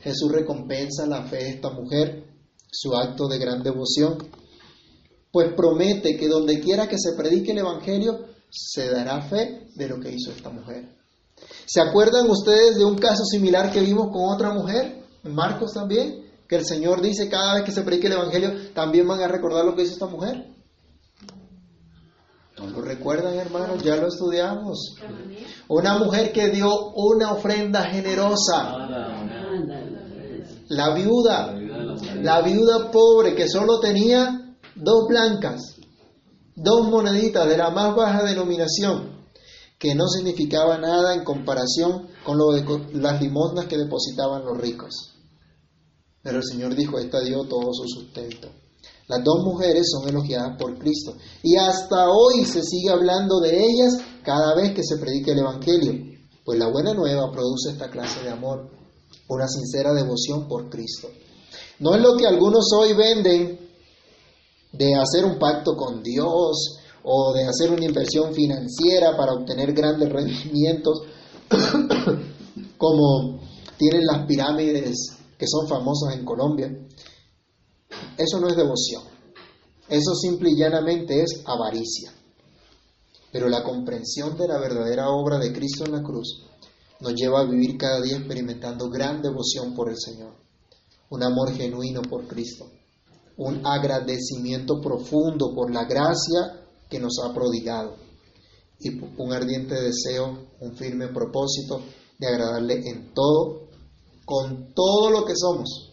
Jesús 0.03 0.31
recompensa 0.31 1.07
la 1.07 1.23
fe 1.23 1.37
de 1.37 1.49
esta 1.49 1.71
mujer, 1.71 2.27
su 2.71 2.95
acto 2.95 3.29
de 3.29 3.39
gran 3.39 3.63
devoción, 3.63 4.19
pues 5.33 5.55
promete 5.55 6.19
que 6.19 6.29
donde 6.29 6.61
quiera 6.61 6.87
que 6.87 6.99
se 6.99 7.15
predique 7.15 7.53
el 7.53 7.59
Evangelio, 7.59 8.27
se 8.51 8.91
dará 8.91 9.23
fe 9.23 9.69
de 9.75 9.89
lo 9.89 9.99
que 10.01 10.13
hizo 10.13 10.33
esta 10.33 10.51
mujer. 10.51 10.99
¿Se 11.65 11.81
acuerdan 11.81 12.29
ustedes 12.29 12.77
de 12.77 12.85
un 12.85 12.99
caso 12.99 13.25
similar 13.25 13.73
que 13.73 13.81
vimos 13.81 14.09
con 14.13 14.35
otra 14.35 14.53
mujer? 14.53 15.03
Marcos 15.23 15.73
también, 15.73 16.31
que 16.47 16.57
el 16.57 16.67
Señor 16.67 17.01
dice 17.01 17.31
cada 17.31 17.55
vez 17.55 17.65
que 17.65 17.73
se 17.73 17.83
predique 17.83 18.09
el 18.09 18.15
Evangelio, 18.15 18.53
también 18.75 19.09
van 19.09 19.23
a 19.23 19.29
recordar 19.29 19.65
lo 19.65 19.75
que 19.75 19.83
hizo 19.83 19.95
esta 19.95 20.09
mujer. 20.09 20.60
¿No 22.61 22.69
lo 22.69 22.83
recuerdan, 22.83 23.35
hermanos? 23.35 23.83
Ya 23.83 23.97
lo 23.97 24.09
estudiamos. 24.09 24.97
Una 25.69 25.99
mujer 25.99 26.31
que 26.33 26.51
dio 26.51 26.91
una 26.95 27.33
ofrenda 27.33 27.85
generosa. 27.85 28.77
La 30.69 30.95
viuda. 30.95 31.55
La 32.23 32.43
viuda 32.43 32.91
pobre 32.91 33.35
que 33.35 33.49
solo 33.49 33.81
tenía 33.81 34.57
dos 34.75 35.09
blancas, 35.09 35.77
dos 36.55 36.89
moneditas 36.89 37.49
de 37.49 37.57
la 37.57 37.71
más 37.71 37.95
baja 37.95 38.25
denominación, 38.25 39.27
que 39.79 39.95
no 39.95 40.07
significaba 40.07 40.77
nada 40.79 41.15
en 41.15 41.25
comparación 41.25 42.09
con 42.25 42.37
lo 42.37 42.53
de 42.53 42.65
las 42.93 43.21
limosnas 43.21 43.67
que 43.67 43.79
depositaban 43.79 44.45
los 44.45 44.59
ricos. 44.59 45.15
Pero 46.23 46.39
el 46.39 46.45
Señor 46.45 46.75
dijo, 46.75 46.99
esta 46.99 47.21
dio 47.21 47.45
todo 47.45 47.73
su 47.73 47.89
sustento. 47.89 48.49
Las 49.11 49.25
dos 49.25 49.43
mujeres 49.43 49.91
son 49.91 50.09
elogiadas 50.09 50.57
por 50.57 50.79
Cristo 50.79 51.15
y 51.43 51.57
hasta 51.57 52.09
hoy 52.09 52.45
se 52.45 52.63
sigue 52.63 52.91
hablando 52.91 53.41
de 53.41 53.59
ellas 53.59 53.99
cada 54.23 54.55
vez 54.55 54.73
que 54.73 54.85
se 54.85 54.99
predica 54.99 55.33
el 55.33 55.41
Evangelio, 55.41 56.17
pues 56.45 56.61
la 56.61 56.71
buena 56.71 56.95
nueva 56.95 57.29
produce 57.33 57.71
esta 57.73 57.91
clase 57.91 58.23
de 58.23 58.31
amor, 58.31 58.71
una 59.29 59.49
sincera 59.49 59.93
devoción 59.95 60.47
por 60.47 60.71
Cristo. 60.71 61.09
No 61.81 61.97
es 61.97 62.01
lo 62.01 62.17
que 62.17 62.25
algunos 62.25 62.67
hoy 62.73 62.93
venden 62.93 63.59
de 64.75 64.95
hacer 64.95 65.25
un 65.25 65.41
pacto 65.41 65.75
con 65.75 66.05
Dios 66.05 66.79
o 67.03 67.33
de 67.35 67.49
hacer 67.49 67.73
una 67.73 67.87
inversión 67.87 68.33
financiera 68.33 69.17
para 69.17 69.33
obtener 69.33 69.73
grandes 69.73 70.09
rendimientos, 70.09 71.01
como 72.79 73.41
tienen 73.77 74.07
las 74.07 74.25
pirámides 74.25 75.17
que 75.37 75.47
son 75.49 75.67
famosas 75.67 76.15
en 76.15 76.25
Colombia. 76.25 76.71
Eso 78.17 78.41
no 78.41 78.49
es 78.49 78.57
devoción. 78.57 79.03
Eso 79.89 80.15
simple 80.15 80.51
y 80.51 80.57
llanamente 80.57 81.23
es 81.23 81.43
avaricia. 81.45 82.13
Pero 83.33 83.49
la 83.49 83.63
comprensión 83.63 84.37
de 84.37 84.49
la 84.49 84.59
verdadera 84.59 85.11
obra 85.11 85.39
de 85.39 85.53
Cristo 85.53 85.85
en 85.85 85.93
la 85.93 86.03
cruz 86.03 86.45
nos 87.01 87.15
lleva 87.15 87.41
a 87.41 87.45
vivir 87.45 87.77
cada 87.77 88.01
día 88.01 88.17
experimentando 88.17 88.89
gran 88.91 89.23
devoción 89.23 89.75
por 89.75 89.89
el 89.89 89.97
Señor, 89.99 90.35
un 91.09 91.23
amor 91.23 91.53
genuino 91.53 92.03
por 92.03 92.27
Cristo, 92.27 92.67
un 93.37 93.67
agradecimiento 93.67 94.81
profundo 94.81 95.55
por 95.55 95.73
la 95.73 95.85
gracia 95.85 96.67
que 96.89 97.01
nos 97.01 97.19
ha 97.25 97.33
prodigado 97.33 97.97
y 98.81 98.99
un 98.99 99.33
ardiente 99.33 99.75
deseo, 99.75 100.47
un 100.61 100.75
firme 100.77 101.09
propósito 101.09 101.83
de 102.19 102.27
agradarle 102.27 102.89
en 102.89 103.13
todo, 103.13 103.69
con 104.25 104.73
todo 104.75 105.11
lo 105.11 105.25
que 105.25 105.35
somos, 105.37 105.90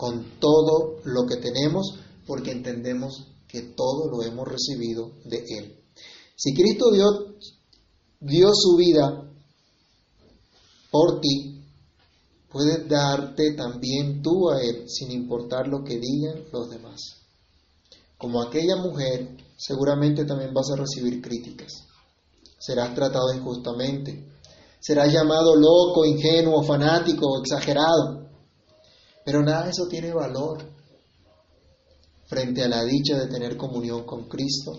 con 0.00 0.40
todo 0.40 0.96
lo 1.04 1.26
que 1.26 1.36
tenemos, 1.36 1.98
porque 2.26 2.52
entendemos 2.52 3.26
que 3.46 3.60
todo 3.60 4.10
lo 4.10 4.22
hemos 4.22 4.48
recibido 4.48 5.10
de 5.26 5.44
Él. 5.58 5.76
Si 6.34 6.54
Cristo 6.54 6.90
dio, 6.90 7.04
dio 8.18 8.48
su 8.54 8.76
vida 8.76 9.30
por 10.90 11.20
ti, 11.20 11.66
puedes 12.50 12.88
darte 12.88 13.52
también 13.52 14.22
tú 14.22 14.48
a 14.48 14.62
Él 14.62 14.88
sin 14.88 15.10
importar 15.10 15.68
lo 15.68 15.84
que 15.84 15.98
digan 15.98 16.44
los 16.50 16.70
demás. 16.70 17.18
Como 18.16 18.40
aquella 18.40 18.76
mujer, 18.76 19.36
seguramente 19.58 20.24
también 20.24 20.54
vas 20.54 20.70
a 20.70 20.76
recibir 20.76 21.20
críticas. 21.20 21.84
Serás 22.58 22.94
tratado 22.94 23.34
injustamente. 23.34 24.30
Serás 24.80 25.12
llamado 25.12 25.54
loco, 25.56 26.06
ingenuo, 26.06 26.62
fanático 26.62 27.38
exagerado. 27.42 28.29
Pero 29.30 29.44
nada 29.44 29.62
de 29.62 29.70
eso 29.70 29.86
tiene 29.88 30.12
valor 30.12 30.58
frente 32.26 32.64
a 32.64 32.68
la 32.68 32.82
dicha 32.84 33.16
de 33.16 33.28
tener 33.28 33.56
comunión 33.56 34.02
con 34.02 34.28
Cristo 34.28 34.72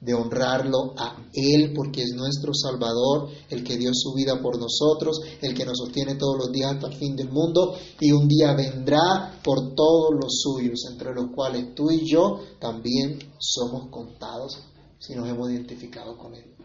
de 0.00 0.14
honrarlo 0.14 0.94
a 0.96 1.28
Él 1.34 1.74
porque 1.74 2.00
es 2.00 2.14
nuestro 2.16 2.54
Salvador, 2.54 3.28
el 3.50 3.62
que 3.62 3.76
dio 3.76 3.90
su 3.92 4.14
vida 4.14 4.40
por 4.40 4.58
nosotros, 4.58 5.20
el 5.42 5.52
que 5.52 5.66
nos 5.66 5.76
sostiene 5.76 6.14
todos 6.14 6.38
los 6.38 6.52
días 6.52 6.72
hasta 6.72 6.86
el 6.86 6.94
fin 6.94 7.16
del 7.16 7.28
mundo 7.28 7.74
y 8.00 8.12
un 8.12 8.26
día 8.26 8.54
vendrá 8.54 9.38
por 9.44 9.74
todos 9.74 10.14
los 10.18 10.40
suyos, 10.40 10.80
entre 10.90 11.12
los 11.12 11.26
cuales 11.34 11.74
tú 11.74 11.90
y 11.90 12.10
yo 12.10 12.40
también 12.58 13.18
somos 13.38 13.90
contados 13.90 14.58
si 14.98 15.14
nos 15.14 15.28
hemos 15.28 15.50
identificado 15.50 16.16
con 16.16 16.34
Él. 16.34 16.56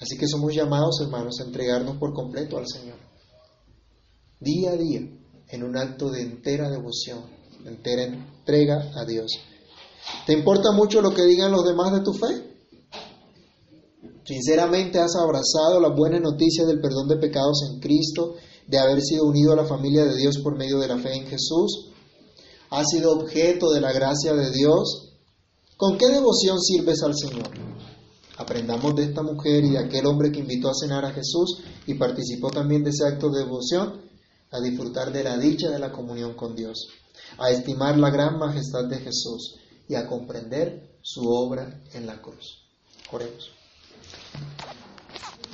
Así 0.00 0.16
que 0.16 0.26
somos 0.26 0.54
llamados, 0.54 1.02
hermanos, 1.02 1.38
a 1.38 1.44
entregarnos 1.44 1.98
por 1.98 2.14
completo 2.14 2.56
al 2.56 2.66
Señor, 2.66 2.96
día 4.40 4.70
a 4.70 4.76
día, 4.76 5.19
en 5.52 5.62
un 5.62 5.76
acto 5.76 6.10
de 6.10 6.22
entera 6.22 6.70
devoción, 6.70 7.24
de 7.64 7.70
entera 7.70 8.04
entrega 8.04 8.92
a 8.94 9.04
Dios. 9.04 9.32
¿Te 10.26 10.32
importa 10.32 10.72
mucho 10.72 11.00
lo 11.00 11.12
que 11.12 11.24
digan 11.24 11.52
los 11.52 11.64
demás 11.64 11.92
de 11.92 12.00
tu 12.00 12.12
fe? 12.12 12.50
Sinceramente 14.24 14.98
has 14.98 15.16
abrazado 15.16 15.80
las 15.80 15.96
buenas 15.96 16.20
noticias 16.20 16.66
del 16.66 16.80
perdón 16.80 17.08
de 17.08 17.16
pecados 17.16 17.62
en 17.68 17.80
Cristo, 17.80 18.36
de 18.66 18.78
haber 18.78 19.02
sido 19.02 19.24
unido 19.24 19.52
a 19.52 19.56
la 19.56 19.64
familia 19.64 20.04
de 20.04 20.16
Dios 20.16 20.38
por 20.38 20.56
medio 20.56 20.78
de 20.78 20.88
la 20.88 20.98
fe 20.98 21.14
en 21.14 21.26
Jesús. 21.26 21.90
¿Has 22.70 22.86
sido 22.88 23.12
objeto 23.12 23.70
de 23.70 23.80
la 23.80 23.92
gracia 23.92 24.32
de 24.34 24.52
Dios? 24.52 25.16
¿Con 25.76 25.98
qué 25.98 26.08
devoción 26.08 26.60
sirves 26.60 27.02
al 27.02 27.16
Señor? 27.16 27.50
Aprendamos 28.36 28.94
de 28.94 29.04
esta 29.04 29.22
mujer 29.22 29.64
y 29.64 29.70
de 29.70 29.78
aquel 29.78 30.06
hombre 30.06 30.30
que 30.30 30.40
invitó 30.40 30.68
a 30.68 30.74
cenar 30.74 31.04
a 31.04 31.12
Jesús 31.12 31.58
y 31.86 31.94
participó 31.94 32.50
también 32.50 32.84
de 32.84 32.90
ese 32.90 33.06
acto 33.06 33.30
de 33.30 33.40
devoción, 33.40 34.09
a 34.50 34.60
disfrutar 34.60 35.12
de 35.12 35.24
la 35.24 35.38
dicha 35.38 35.70
de 35.70 35.78
la 35.78 35.92
comunión 35.92 36.34
con 36.34 36.54
Dios, 36.54 36.88
a 37.38 37.50
estimar 37.50 37.96
la 37.98 38.10
gran 38.10 38.38
majestad 38.38 38.86
de 38.88 38.98
Jesús 38.98 39.56
y 39.88 39.94
a 39.94 40.06
comprender 40.06 40.98
su 41.02 41.28
obra 41.28 41.82
en 41.94 42.06
la 42.06 42.20
cruz. 42.20 42.66
Oremos. 43.12 43.50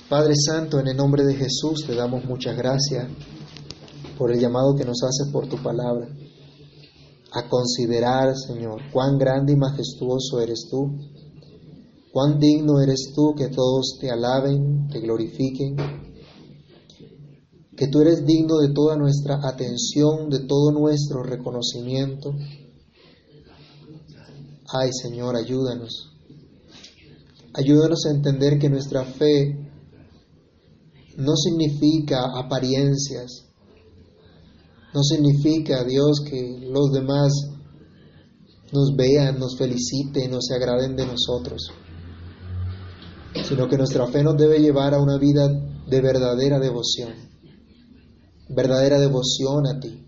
Padre 0.09 0.35
Santo, 0.37 0.79
en 0.79 0.89
el 0.89 0.97
nombre 0.97 1.25
de 1.25 1.35
Jesús 1.35 1.85
te 1.87 1.95
damos 1.95 2.25
muchas 2.25 2.57
gracias 2.57 3.09
por 4.17 4.33
el 4.33 4.41
llamado 4.41 4.75
que 4.75 4.85
nos 4.85 5.03
haces 5.03 5.33
por 5.33 5.49
tu 5.49 5.63
palabra, 5.63 6.09
a 7.33 7.49
considerar, 7.49 8.35
Señor, 8.37 8.81
cuán 8.93 9.19
grande 9.19 9.53
y 9.53 9.57
majestuoso 9.57 10.41
eres 10.41 10.69
tú, 10.71 10.97
cuán 12.13 12.39
digno 12.39 12.81
eres 12.81 13.13
tú 13.15 13.35
que 13.37 13.49
todos 13.49 13.99
te 14.01 14.11
alaben, 14.11 14.89
te 14.89 15.01
glorifiquen, 15.01 15.77
que 17.77 17.89
tú 17.89 18.01
eres 18.01 18.25
digno 18.25 18.59
de 18.59 18.73
toda 18.73 18.97
nuestra 18.97 19.41
atención, 19.43 20.31
de 20.31 20.41
todo 20.41 20.73
nuestro 20.73 21.23
reconocimiento, 21.23 22.35
Ay 24.69 24.91
Señor, 24.93 25.37
ayúdanos. 25.37 26.13
Ayúdanos 27.55 28.05
a 28.07 28.11
entender 28.11 28.59
que 28.59 28.69
nuestra 28.69 29.05
fe 29.05 29.57
no 31.17 31.37
significa 31.37 32.25
apariencias, 32.37 33.47
no 34.93 35.03
significa, 35.03 35.85
Dios, 35.85 36.21
que 36.29 36.69
los 36.69 36.91
demás 36.93 37.33
nos 38.73 38.95
vean, 38.97 39.39
nos 39.39 39.57
feliciten 39.57 40.35
o 40.35 40.41
se 40.41 40.55
agraden 40.55 40.97
de 40.97 41.07
nosotros, 41.07 41.71
sino 43.49 43.69
que 43.69 43.79
nuestra 43.79 44.07
fe 44.09 44.23
nos 44.23 44.37
debe 44.37 44.59
llevar 44.59 44.95
a 44.95 45.01
una 45.01 45.17
vida 45.17 45.49
de 45.49 46.01
verdadera 46.01 46.59
devoción, 46.59 47.15
verdadera 48.49 48.99
devoción 48.99 49.67
a 49.67 49.81
ti 49.81 50.07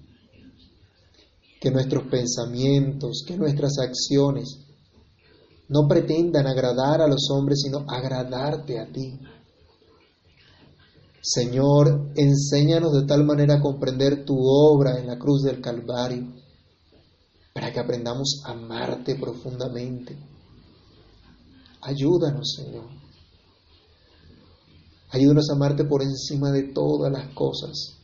que 1.61 1.71
nuestros 1.71 2.05
pensamientos, 2.05 3.25
que 3.27 3.37
nuestras 3.37 3.79
acciones 3.79 4.61
no 5.69 5.87
pretendan 5.89 6.47
agradar 6.47 7.03
a 7.03 7.09
los 7.09 7.29
hombres, 7.31 7.61
sino 7.63 7.85
agradarte 7.89 8.79
a 8.79 8.87
ti. 8.91 9.19
Señor, 11.21 12.13
enséñanos 12.15 12.93
de 12.93 13.07
tal 13.07 13.25
manera 13.25 13.57
a 13.57 13.61
comprender 13.61 14.25
tu 14.25 14.37
obra 14.39 14.99
en 14.99 15.09
la 15.09 15.19
cruz 15.19 15.43
del 15.43 15.61
Calvario, 15.61 16.33
para 17.53 17.73
que 17.73 17.81
aprendamos 17.81 18.41
a 18.45 18.53
amarte 18.53 19.17
profundamente. 19.17 20.17
Ayúdanos, 21.83 22.55
Señor. 22.57 22.89
Ayúdanos 25.11 25.51
a 25.51 25.55
amarte 25.55 25.85
por 25.85 26.03
encima 26.03 26.53
de 26.53 26.73
todas 26.73 27.11
las 27.11 27.35
cosas 27.35 27.98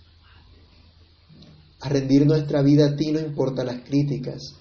a 1.80 1.88
rendir 1.88 2.26
nuestra 2.26 2.62
vida 2.62 2.86
a 2.86 2.96
ti, 2.96 3.12
no 3.12 3.20
importa 3.20 3.64
las 3.64 3.82
críticas. 3.82 4.54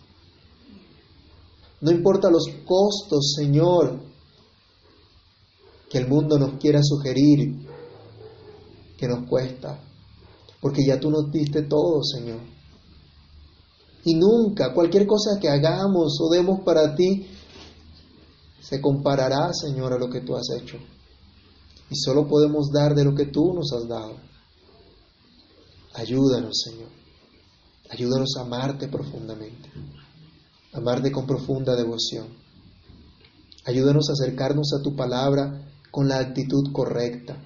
No 1.82 1.92
importa 1.92 2.30
los 2.30 2.48
costos, 2.66 3.34
Señor, 3.36 4.00
que 5.90 5.98
el 5.98 6.08
mundo 6.08 6.40
nos 6.40 6.58
quiera 6.60 6.80
sugerir 6.82 7.68
que 8.98 9.08
nos 9.08 9.28
cuesta, 9.28 9.80
porque 10.62 10.86
ya 10.86 11.00
tú 11.00 11.10
nos 11.10 11.30
diste 11.32 11.64
todo, 11.64 12.02
Señor. 12.04 12.40
Y 14.06 14.16
nunca, 14.16 14.74
cualquier 14.74 15.06
cosa 15.06 15.40
que 15.40 15.50
hagamos 15.50 16.18
o 16.22 16.30
demos 16.30 16.62
para 16.62 16.96
ti, 16.96 17.28
se 18.62 18.80
comparará, 18.82 19.52
Señor, 19.54 19.94
a 19.94 19.98
lo 19.98 20.10
que 20.10 20.22
tú 20.22 20.36
has 20.36 20.50
hecho. 20.58 20.78
Y 21.90 21.96
solo 21.96 22.28
podemos 22.28 22.72
dar 22.72 22.96
de 22.96 23.04
lo 23.04 23.14
que 23.14 23.26
tú 23.26 23.54
nos 23.54 23.72
has 23.74 23.88
dado. 23.88 24.16
Ayúdanos, 25.94 26.64
Señor. 26.64 27.03
Ayúdanos 27.90 28.36
a 28.38 28.42
amarte 28.42 28.88
profundamente, 28.88 29.70
amarte 30.74 31.12
con 31.12 31.28
profunda 31.28 31.76
devoción. 31.76 32.28
Ayúdanos 33.66 34.10
a 34.10 34.14
acercarnos 34.14 34.74
a 34.74 34.82
tu 34.82 34.96
palabra 34.96 35.70
con 35.92 36.08
la 36.08 36.20
actitud 36.20 36.72
correcta. 36.72 37.38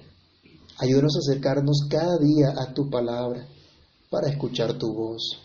Ayúdanos 0.78 1.16
a 1.16 1.18
acercarnos 1.18 1.86
cada 1.88 2.18
día 2.18 2.54
a 2.56 2.72
tu 2.72 2.88
palabra 2.88 3.46
para 4.10 4.28
escuchar 4.28 4.78
tu 4.78 4.92
voz. 4.92 5.40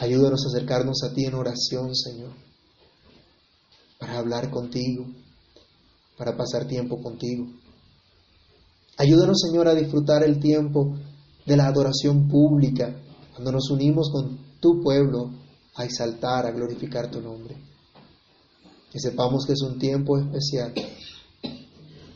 Ayúdanos 0.00 0.44
a 0.44 0.48
acercarnos 0.48 1.02
a 1.04 1.14
ti 1.14 1.24
en 1.26 1.34
oración, 1.34 1.94
Señor, 1.94 2.32
para 3.98 4.18
hablar 4.18 4.50
contigo, 4.50 5.06
para 6.16 6.36
pasar 6.36 6.66
tiempo 6.66 7.00
contigo. 7.00 7.46
Ayúdanos, 8.96 9.40
Señor, 9.40 9.68
a 9.68 9.74
disfrutar 9.74 10.22
el 10.22 10.40
tiempo 10.40 10.96
de 11.44 11.56
la 11.56 11.66
adoración 11.66 12.28
pública, 12.28 12.94
cuando 13.32 13.52
nos 13.52 13.70
unimos 13.70 14.10
con 14.10 14.38
tu 14.60 14.80
pueblo 14.82 15.30
a 15.74 15.84
exaltar, 15.84 16.46
a 16.46 16.52
glorificar 16.52 17.10
tu 17.10 17.20
nombre. 17.20 17.56
Que 18.90 19.00
sepamos 19.00 19.46
que 19.46 19.54
es 19.54 19.62
un 19.62 19.78
tiempo 19.78 20.18
especial, 20.18 20.74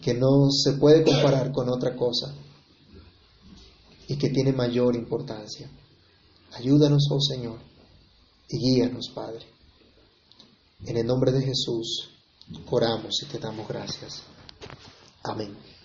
que 0.00 0.14
no 0.14 0.50
se 0.50 0.74
puede 0.74 1.02
comparar 1.02 1.50
con 1.52 1.68
otra 1.68 1.96
cosa 1.96 2.34
y 4.08 4.16
que 4.16 4.28
tiene 4.30 4.52
mayor 4.52 4.94
importancia. 4.94 5.70
Ayúdanos, 6.52 7.08
oh 7.10 7.20
Señor, 7.20 7.58
y 8.48 8.58
guíanos, 8.58 9.10
Padre. 9.14 9.44
En 10.84 10.96
el 10.96 11.06
nombre 11.06 11.32
de 11.32 11.42
Jesús, 11.42 12.10
oramos 12.70 13.22
y 13.22 13.26
te 13.26 13.38
damos 13.38 13.66
gracias. 13.66 14.22
Amén. 15.24 15.75